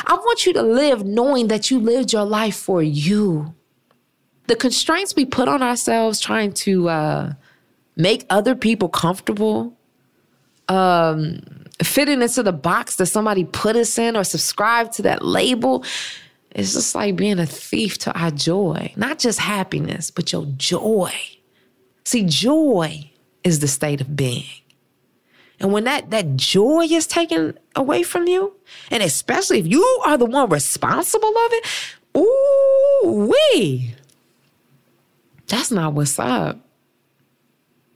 I 0.05 0.13
want 0.13 0.45
you 0.45 0.53
to 0.53 0.61
live 0.61 1.05
knowing 1.05 1.47
that 1.47 1.71
you 1.71 1.79
lived 1.79 2.13
your 2.13 2.25
life 2.25 2.55
for 2.55 2.83
you. 2.83 3.55
The 4.47 4.55
constraints 4.55 5.15
we 5.15 5.25
put 5.25 5.47
on 5.47 5.63
ourselves 5.63 6.19
trying 6.19 6.53
to 6.53 6.89
uh, 6.89 7.33
make 7.95 8.25
other 8.29 8.55
people 8.55 8.89
comfortable, 8.89 9.77
um, 10.67 11.41
fitting 11.81 12.21
into 12.21 12.43
the 12.43 12.51
box 12.51 12.95
that 12.97 13.07
somebody 13.07 13.45
put 13.45 13.75
us 13.75 13.97
in 13.97 14.15
or 14.15 14.23
subscribe 14.23 14.91
to 14.93 15.03
that 15.03 15.23
label, 15.23 15.83
it's 16.53 16.73
just 16.73 16.95
like 16.95 17.15
being 17.15 17.39
a 17.39 17.45
thief 17.45 17.97
to 17.99 18.19
our 18.19 18.31
joy, 18.31 18.93
not 18.95 19.19
just 19.19 19.39
happiness, 19.39 20.11
but 20.11 20.31
your 20.31 20.45
joy. 20.57 21.13
See, 22.03 22.25
joy 22.25 23.11
is 23.43 23.59
the 23.59 23.67
state 23.67 24.01
of 24.01 24.15
being. 24.15 24.45
And 25.59 25.71
when 25.71 25.83
that, 25.83 26.09
that 26.09 26.35
joy 26.35 26.87
is 26.89 27.05
taken 27.07 27.57
away 27.75 28.03
from 28.03 28.27
you, 28.27 28.55
and 28.89 29.03
especially 29.03 29.59
if 29.59 29.67
you 29.67 29.83
are 30.05 30.17
the 30.17 30.25
one 30.25 30.49
responsible 30.49 31.29
of 31.29 31.51
it, 31.53 31.67
ooh, 32.17 33.31
wee. 33.53 33.95
That's 35.47 35.71
not 35.71 35.93
what's 35.93 36.17
up. 36.17 36.57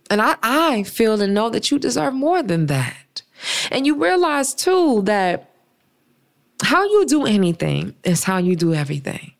And 0.10 0.22
I, 0.22 0.36
I 0.44 0.84
feel 0.84 1.20
and 1.20 1.34
know 1.34 1.50
that 1.50 1.72
you 1.72 1.80
deserve 1.80 2.14
more 2.14 2.44
than 2.44 2.68
that. 2.68 3.24
And 3.72 3.86
you 3.86 3.96
realize 3.96 4.54
too 4.54 5.02
that 5.04 5.50
how 6.64 6.84
you 6.84 7.06
do 7.06 7.26
anything 7.26 7.96
is 8.04 8.24
how 8.24 8.38
you 8.38 8.56
do 8.56 8.74
everything. 8.74 9.32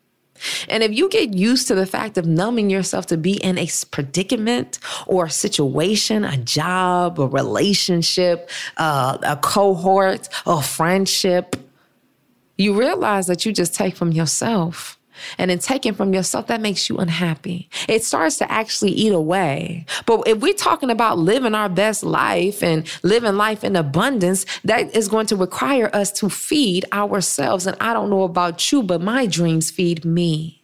And 0.68 0.82
if 0.82 0.92
you 0.92 1.08
get 1.08 1.34
used 1.34 1.68
to 1.68 1.74
the 1.74 1.86
fact 1.86 2.18
of 2.18 2.26
numbing 2.26 2.70
yourself 2.70 3.06
to 3.06 3.16
be 3.16 3.42
in 3.42 3.58
a 3.58 3.68
predicament 3.90 4.78
or 5.06 5.26
a 5.26 5.30
situation, 5.30 6.24
a 6.24 6.36
job, 6.36 7.18
a 7.18 7.26
relationship, 7.26 8.50
uh, 8.76 9.18
a 9.22 9.36
cohort, 9.36 10.28
a 10.46 10.62
friendship, 10.62 11.56
you 12.58 12.78
realize 12.78 13.26
that 13.26 13.44
you 13.44 13.52
just 13.52 13.74
take 13.74 13.96
from 13.96 14.12
yourself 14.12 14.95
and 15.38 15.50
in 15.50 15.58
taking 15.58 15.94
from 15.94 16.14
yourself, 16.14 16.46
that 16.46 16.60
makes 16.60 16.88
you 16.88 16.96
unhappy. 16.96 17.68
It 17.88 18.04
starts 18.04 18.36
to 18.38 18.50
actually 18.50 18.92
eat 18.92 19.12
away. 19.12 19.86
But 20.06 20.26
if 20.26 20.38
we're 20.38 20.54
talking 20.54 20.90
about 20.90 21.18
living 21.18 21.54
our 21.54 21.68
best 21.68 22.02
life 22.02 22.62
and 22.62 22.88
living 23.02 23.36
life 23.36 23.64
in 23.64 23.76
abundance, 23.76 24.46
that 24.64 24.94
is 24.94 25.08
going 25.08 25.26
to 25.26 25.36
require 25.36 25.90
us 25.94 26.12
to 26.12 26.28
feed 26.28 26.84
ourselves. 26.92 27.66
And 27.66 27.76
I 27.80 27.92
don't 27.92 28.10
know 28.10 28.22
about 28.22 28.72
you, 28.72 28.82
but 28.82 29.00
my 29.00 29.26
dreams 29.26 29.70
feed 29.70 30.04
me. 30.04 30.62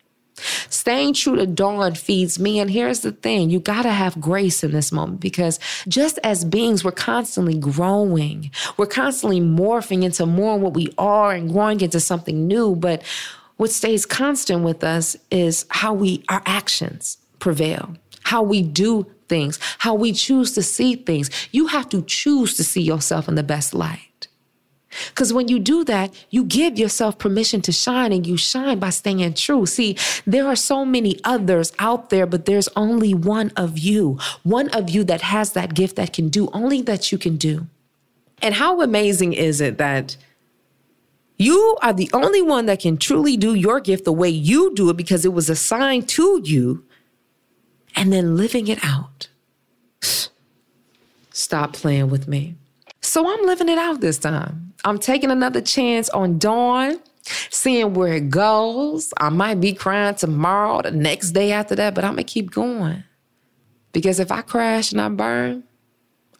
Staying 0.68 1.14
true 1.14 1.36
to 1.36 1.46
dawn 1.46 1.94
feeds 1.94 2.38
me. 2.38 2.58
And 2.58 2.70
here's 2.70 3.00
the 3.00 3.12
thing 3.12 3.50
you 3.50 3.60
got 3.60 3.82
to 3.82 3.90
have 3.90 4.20
grace 4.20 4.64
in 4.64 4.72
this 4.72 4.92
moment 4.92 5.20
because 5.20 5.58
just 5.88 6.18
as 6.24 6.44
beings, 6.44 6.84
we're 6.84 6.92
constantly 6.92 7.58
growing, 7.58 8.50
we're 8.76 8.86
constantly 8.86 9.40
morphing 9.40 10.02
into 10.02 10.26
more 10.26 10.58
what 10.58 10.74
we 10.74 10.92
are 10.98 11.32
and 11.32 11.50
growing 11.50 11.80
into 11.80 12.00
something 12.00 12.46
new. 12.46 12.74
But 12.74 13.02
what 13.62 13.70
stays 13.70 14.04
constant 14.04 14.64
with 14.64 14.82
us 14.82 15.16
is 15.30 15.66
how 15.68 15.94
we, 15.94 16.24
our 16.28 16.42
actions 16.46 17.18
prevail, 17.38 17.94
how 18.24 18.42
we 18.42 18.60
do 18.60 19.06
things, 19.28 19.56
how 19.78 19.94
we 19.94 20.12
choose 20.12 20.50
to 20.50 20.62
see 20.64 20.96
things. 20.96 21.30
You 21.52 21.68
have 21.68 21.88
to 21.90 22.02
choose 22.02 22.56
to 22.56 22.64
see 22.64 22.82
yourself 22.82 23.28
in 23.28 23.36
the 23.36 23.44
best 23.44 23.72
light. 23.72 24.26
Because 25.10 25.32
when 25.32 25.46
you 25.46 25.60
do 25.60 25.84
that, 25.84 26.12
you 26.28 26.42
give 26.42 26.76
yourself 26.76 27.20
permission 27.20 27.60
to 27.62 27.70
shine 27.70 28.12
and 28.12 28.26
you 28.26 28.36
shine 28.36 28.80
by 28.80 28.90
staying 28.90 29.34
true. 29.34 29.64
See, 29.64 29.96
there 30.26 30.48
are 30.48 30.56
so 30.56 30.84
many 30.84 31.20
others 31.22 31.72
out 31.78 32.10
there, 32.10 32.26
but 32.26 32.46
there's 32.46 32.68
only 32.74 33.14
one 33.14 33.52
of 33.56 33.78
you, 33.78 34.18
one 34.42 34.70
of 34.70 34.90
you 34.90 35.04
that 35.04 35.20
has 35.20 35.52
that 35.52 35.74
gift 35.74 35.94
that 35.94 36.12
can 36.12 36.30
do 36.30 36.50
only 36.52 36.82
that 36.82 37.12
you 37.12 37.16
can 37.16 37.36
do. 37.36 37.68
And 38.42 38.56
how 38.56 38.80
amazing 38.80 39.34
is 39.34 39.60
it 39.60 39.78
that 39.78 40.16
you 41.38 41.76
are 41.82 41.92
the 41.92 42.10
only 42.12 42.42
one 42.42 42.66
that 42.66 42.80
can 42.80 42.96
truly 42.96 43.36
do 43.36 43.54
your 43.54 43.80
gift 43.80 44.04
the 44.04 44.12
way 44.12 44.28
you 44.28 44.74
do 44.74 44.90
it 44.90 44.96
because 44.96 45.24
it 45.24 45.32
was 45.32 45.48
assigned 45.50 46.08
to 46.10 46.40
you 46.44 46.84
and 47.96 48.12
then 48.12 48.36
living 48.36 48.68
it 48.68 48.78
out. 48.84 49.28
Stop 51.30 51.72
playing 51.72 52.10
with 52.10 52.28
me. 52.28 52.56
So 53.00 53.28
I'm 53.28 53.44
living 53.46 53.68
it 53.68 53.78
out 53.78 54.00
this 54.00 54.18
time. 54.18 54.74
I'm 54.84 54.98
taking 54.98 55.30
another 55.30 55.60
chance 55.60 56.08
on 56.10 56.38
Dawn. 56.38 57.00
seeing 57.50 57.94
where 57.94 58.14
it 58.14 58.30
goes. 58.30 59.12
I 59.18 59.28
might 59.28 59.60
be 59.60 59.72
crying 59.72 60.14
tomorrow, 60.14 60.82
the 60.82 60.90
next 60.90 61.30
day 61.32 61.52
after 61.52 61.74
that, 61.76 61.94
but 61.94 62.04
I'm 62.04 62.12
gonna 62.12 62.24
keep 62.24 62.50
going. 62.50 63.04
Because 63.92 64.18
if 64.18 64.32
I 64.32 64.42
crash 64.42 64.92
and 64.92 65.00
I 65.00 65.08
burn, 65.08 65.64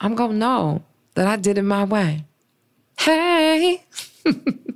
I'm 0.01 0.15
gonna 0.15 0.35
know 0.35 0.83
that 1.15 1.27
I 1.27 1.37
did 1.37 1.59
it 1.59 1.63
my 1.63 1.85
way. 1.85 2.25
Hey. 2.99 3.85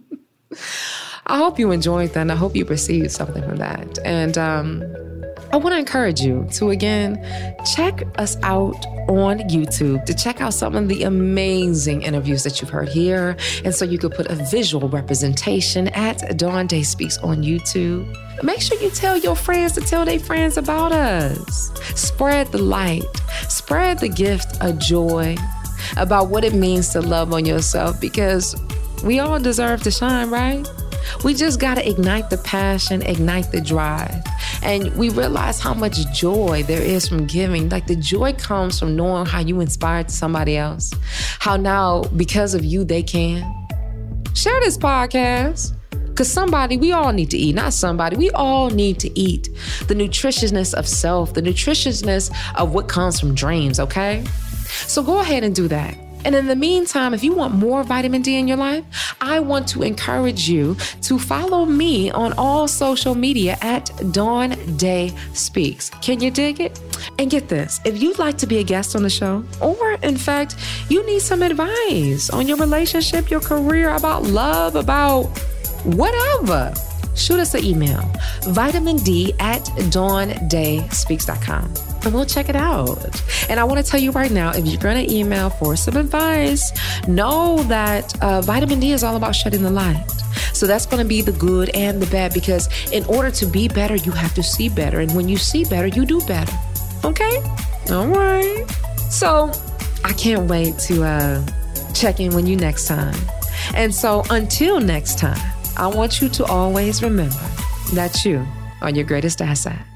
I 1.26 1.38
hope 1.38 1.58
you 1.58 1.72
enjoyed 1.72 2.10
that 2.10 2.20
and 2.20 2.32
I 2.32 2.36
hope 2.36 2.54
you 2.54 2.64
received 2.64 3.10
something 3.10 3.42
from 3.42 3.56
that. 3.56 3.98
And 4.04 4.38
um, 4.38 4.82
I 5.52 5.56
want 5.56 5.74
to 5.74 5.78
encourage 5.78 6.20
you 6.20 6.46
to 6.52 6.70
again 6.70 7.16
check 7.74 8.02
us 8.18 8.36
out 8.42 8.86
on 9.08 9.38
YouTube 9.48 10.04
to 10.04 10.14
check 10.14 10.40
out 10.40 10.52
some 10.52 10.74
of 10.74 10.88
the 10.88 11.04
amazing 11.04 12.02
interviews 12.02 12.42
that 12.44 12.60
you've 12.60 12.70
heard 12.70 12.88
here. 12.88 13.36
And 13.64 13.74
so 13.74 13.84
you 13.84 13.98
could 13.98 14.12
put 14.12 14.26
a 14.26 14.34
visual 14.34 14.88
representation 14.88 15.88
at 15.88 16.36
Dawn 16.36 16.66
Day 16.66 16.82
Speaks 16.82 17.18
on 17.18 17.42
YouTube. 17.42 18.14
Make 18.42 18.60
sure 18.60 18.78
you 18.80 18.90
tell 18.90 19.16
your 19.16 19.36
friends 19.36 19.72
to 19.72 19.80
tell 19.80 20.04
their 20.04 20.18
friends 20.18 20.56
about 20.56 20.92
us. 20.92 21.70
Spread 21.98 22.52
the 22.52 22.58
light, 22.58 23.04
spread 23.48 23.98
the 23.98 24.08
gift 24.08 24.62
of 24.62 24.78
joy 24.78 25.36
about 25.96 26.28
what 26.28 26.44
it 26.44 26.52
means 26.52 26.90
to 26.90 27.00
love 27.00 27.32
on 27.32 27.44
yourself 27.44 28.00
because 28.00 28.54
we 29.06 29.20
all 29.20 29.38
deserve 29.38 29.82
to 29.82 29.90
shine, 29.90 30.30
right? 30.30 30.68
We 31.24 31.34
just 31.34 31.60
got 31.60 31.76
to 31.76 31.88
ignite 31.88 32.30
the 32.30 32.38
passion, 32.38 33.02
ignite 33.02 33.52
the 33.52 33.60
drive. 33.60 34.22
And 34.62 34.94
we 34.96 35.10
realize 35.10 35.60
how 35.60 35.74
much 35.74 35.96
joy 36.12 36.64
there 36.64 36.82
is 36.82 37.08
from 37.08 37.26
giving. 37.26 37.68
Like 37.68 37.86
the 37.86 37.96
joy 37.96 38.32
comes 38.32 38.78
from 38.78 38.96
knowing 38.96 39.26
how 39.26 39.40
you 39.40 39.60
inspired 39.60 40.10
somebody 40.10 40.56
else, 40.56 40.92
how 41.38 41.56
now, 41.56 42.02
because 42.16 42.54
of 42.54 42.64
you, 42.64 42.84
they 42.84 43.02
can. 43.02 43.66
Share 44.34 44.58
this 44.60 44.76
podcast. 44.76 45.74
Because 45.90 46.32
somebody, 46.32 46.78
we 46.78 46.92
all 46.92 47.12
need 47.12 47.30
to 47.30 47.36
eat, 47.36 47.54
not 47.54 47.74
somebody, 47.74 48.16
we 48.16 48.30
all 48.30 48.70
need 48.70 48.98
to 49.00 49.18
eat 49.18 49.50
the 49.86 49.94
nutritiousness 49.94 50.72
of 50.72 50.88
self, 50.88 51.34
the 51.34 51.42
nutritiousness 51.42 52.34
of 52.56 52.72
what 52.72 52.88
comes 52.88 53.20
from 53.20 53.34
dreams, 53.34 53.78
okay? 53.78 54.24
So 54.86 55.02
go 55.02 55.20
ahead 55.20 55.44
and 55.44 55.54
do 55.54 55.68
that. 55.68 55.94
And 56.26 56.34
in 56.34 56.48
the 56.48 56.56
meantime, 56.56 57.14
if 57.14 57.22
you 57.22 57.32
want 57.32 57.54
more 57.54 57.84
vitamin 57.84 58.20
D 58.20 58.36
in 58.36 58.48
your 58.48 58.56
life, 58.56 59.14
I 59.20 59.38
want 59.38 59.68
to 59.68 59.84
encourage 59.84 60.48
you 60.48 60.76
to 61.02 61.20
follow 61.20 61.64
me 61.64 62.10
on 62.10 62.32
all 62.32 62.66
social 62.66 63.14
media 63.14 63.56
at 63.62 63.92
Dawn 64.10 64.50
Day 64.76 65.12
Speaks. 65.34 65.88
Can 65.88 66.20
you 66.20 66.32
dig 66.32 66.60
it? 66.60 66.80
And 67.20 67.30
get 67.30 67.48
this 67.48 67.80
if 67.84 68.02
you'd 68.02 68.18
like 68.18 68.38
to 68.38 68.46
be 68.48 68.58
a 68.58 68.64
guest 68.64 68.96
on 68.96 69.04
the 69.04 69.10
show, 69.10 69.44
or 69.60 69.92
in 70.02 70.16
fact, 70.16 70.56
you 70.88 71.06
need 71.06 71.22
some 71.22 71.42
advice 71.42 72.28
on 72.30 72.48
your 72.48 72.56
relationship, 72.56 73.30
your 73.30 73.40
career, 73.40 73.94
about 73.94 74.24
love, 74.24 74.74
about 74.74 75.26
whatever 75.84 76.74
shoot 77.16 77.40
us 77.40 77.54
an 77.54 77.64
email 77.64 78.02
vitamin 78.44 78.96
d 78.96 79.34
at 79.40 79.62
dawndayspeaks.com 79.90 81.74
and 82.06 82.14
we'll 82.14 82.24
check 82.24 82.48
it 82.48 82.56
out. 82.56 83.20
And 83.50 83.58
I 83.58 83.64
want 83.64 83.84
to 83.84 83.90
tell 83.90 84.00
you 84.00 84.12
right 84.12 84.30
now 84.30 84.50
if 84.50 84.64
you're 84.64 84.80
going 84.80 85.04
to 85.04 85.12
email 85.12 85.50
for 85.50 85.76
some 85.76 85.96
advice, 85.96 86.72
know 87.08 87.62
that 87.64 88.22
uh, 88.22 88.40
vitamin 88.42 88.80
D 88.80 88.92
is 88.92 89.02
all 89.02 89.16
about 89.16 89.34
shedding 89.34 89.62
the 89.62 89.70
light. 89.70 90.04
So 90.52 90.66
that's 90.66 90.86
going 90.86 91.02
to 91.02 91.08
be 91.08 91.20
the 91.20 91.32
good 91.32 91.70
and 91.70 92.00
the 92.00 92.06
bad 92.06 92.32
because 92.32 92.68
in 92.92 93.04
order 93.06 93.30
to 93.32 93.46
be 93.46 93.68
better, 93.68 93.96
you 93.96 94.12
have 94.12 94.34
to 94.34 94.42
see 94.42 94.68
better. 94.68 95.00
And 95.00 95.14
when 95.14 95.28
you 95.28 95.36
see 95.36 95.64
better, 95.64 95.88
you 95.88 96.06
do 96.06 96.24
better. 96.26 96.52
Okay? 97.04 97.42
All 97.90 98.06
right. 98.06 98.64
So 99.10 99.50
I 100.04 100.12
can't 100.12 100.48
wait 100.48 100.78
to 100.80 101.04
uh, 101.04 101.46
check 101.92 102.20
in 102.20 102.34
with 102.34 102.46
you 102.46 102.56
next 102.56 102.86
time. 102.86 103.16
And 103.74 103.94
so 103.94 104.22
until 104.30 104.80
next 104.80 105.18
time, 105.18 105.55
I 105.78 105.88
want 105.88 106.22
you 106.22 106.28
to 106.30 106.44
always 106.46 107.02
remember 107.02 107.34
that 107.92 108.24
you 108.24 108.46
are 108.80 108.90
your 108.90 109.04
greatest 109.04 109.42
asset. 109.42 109.95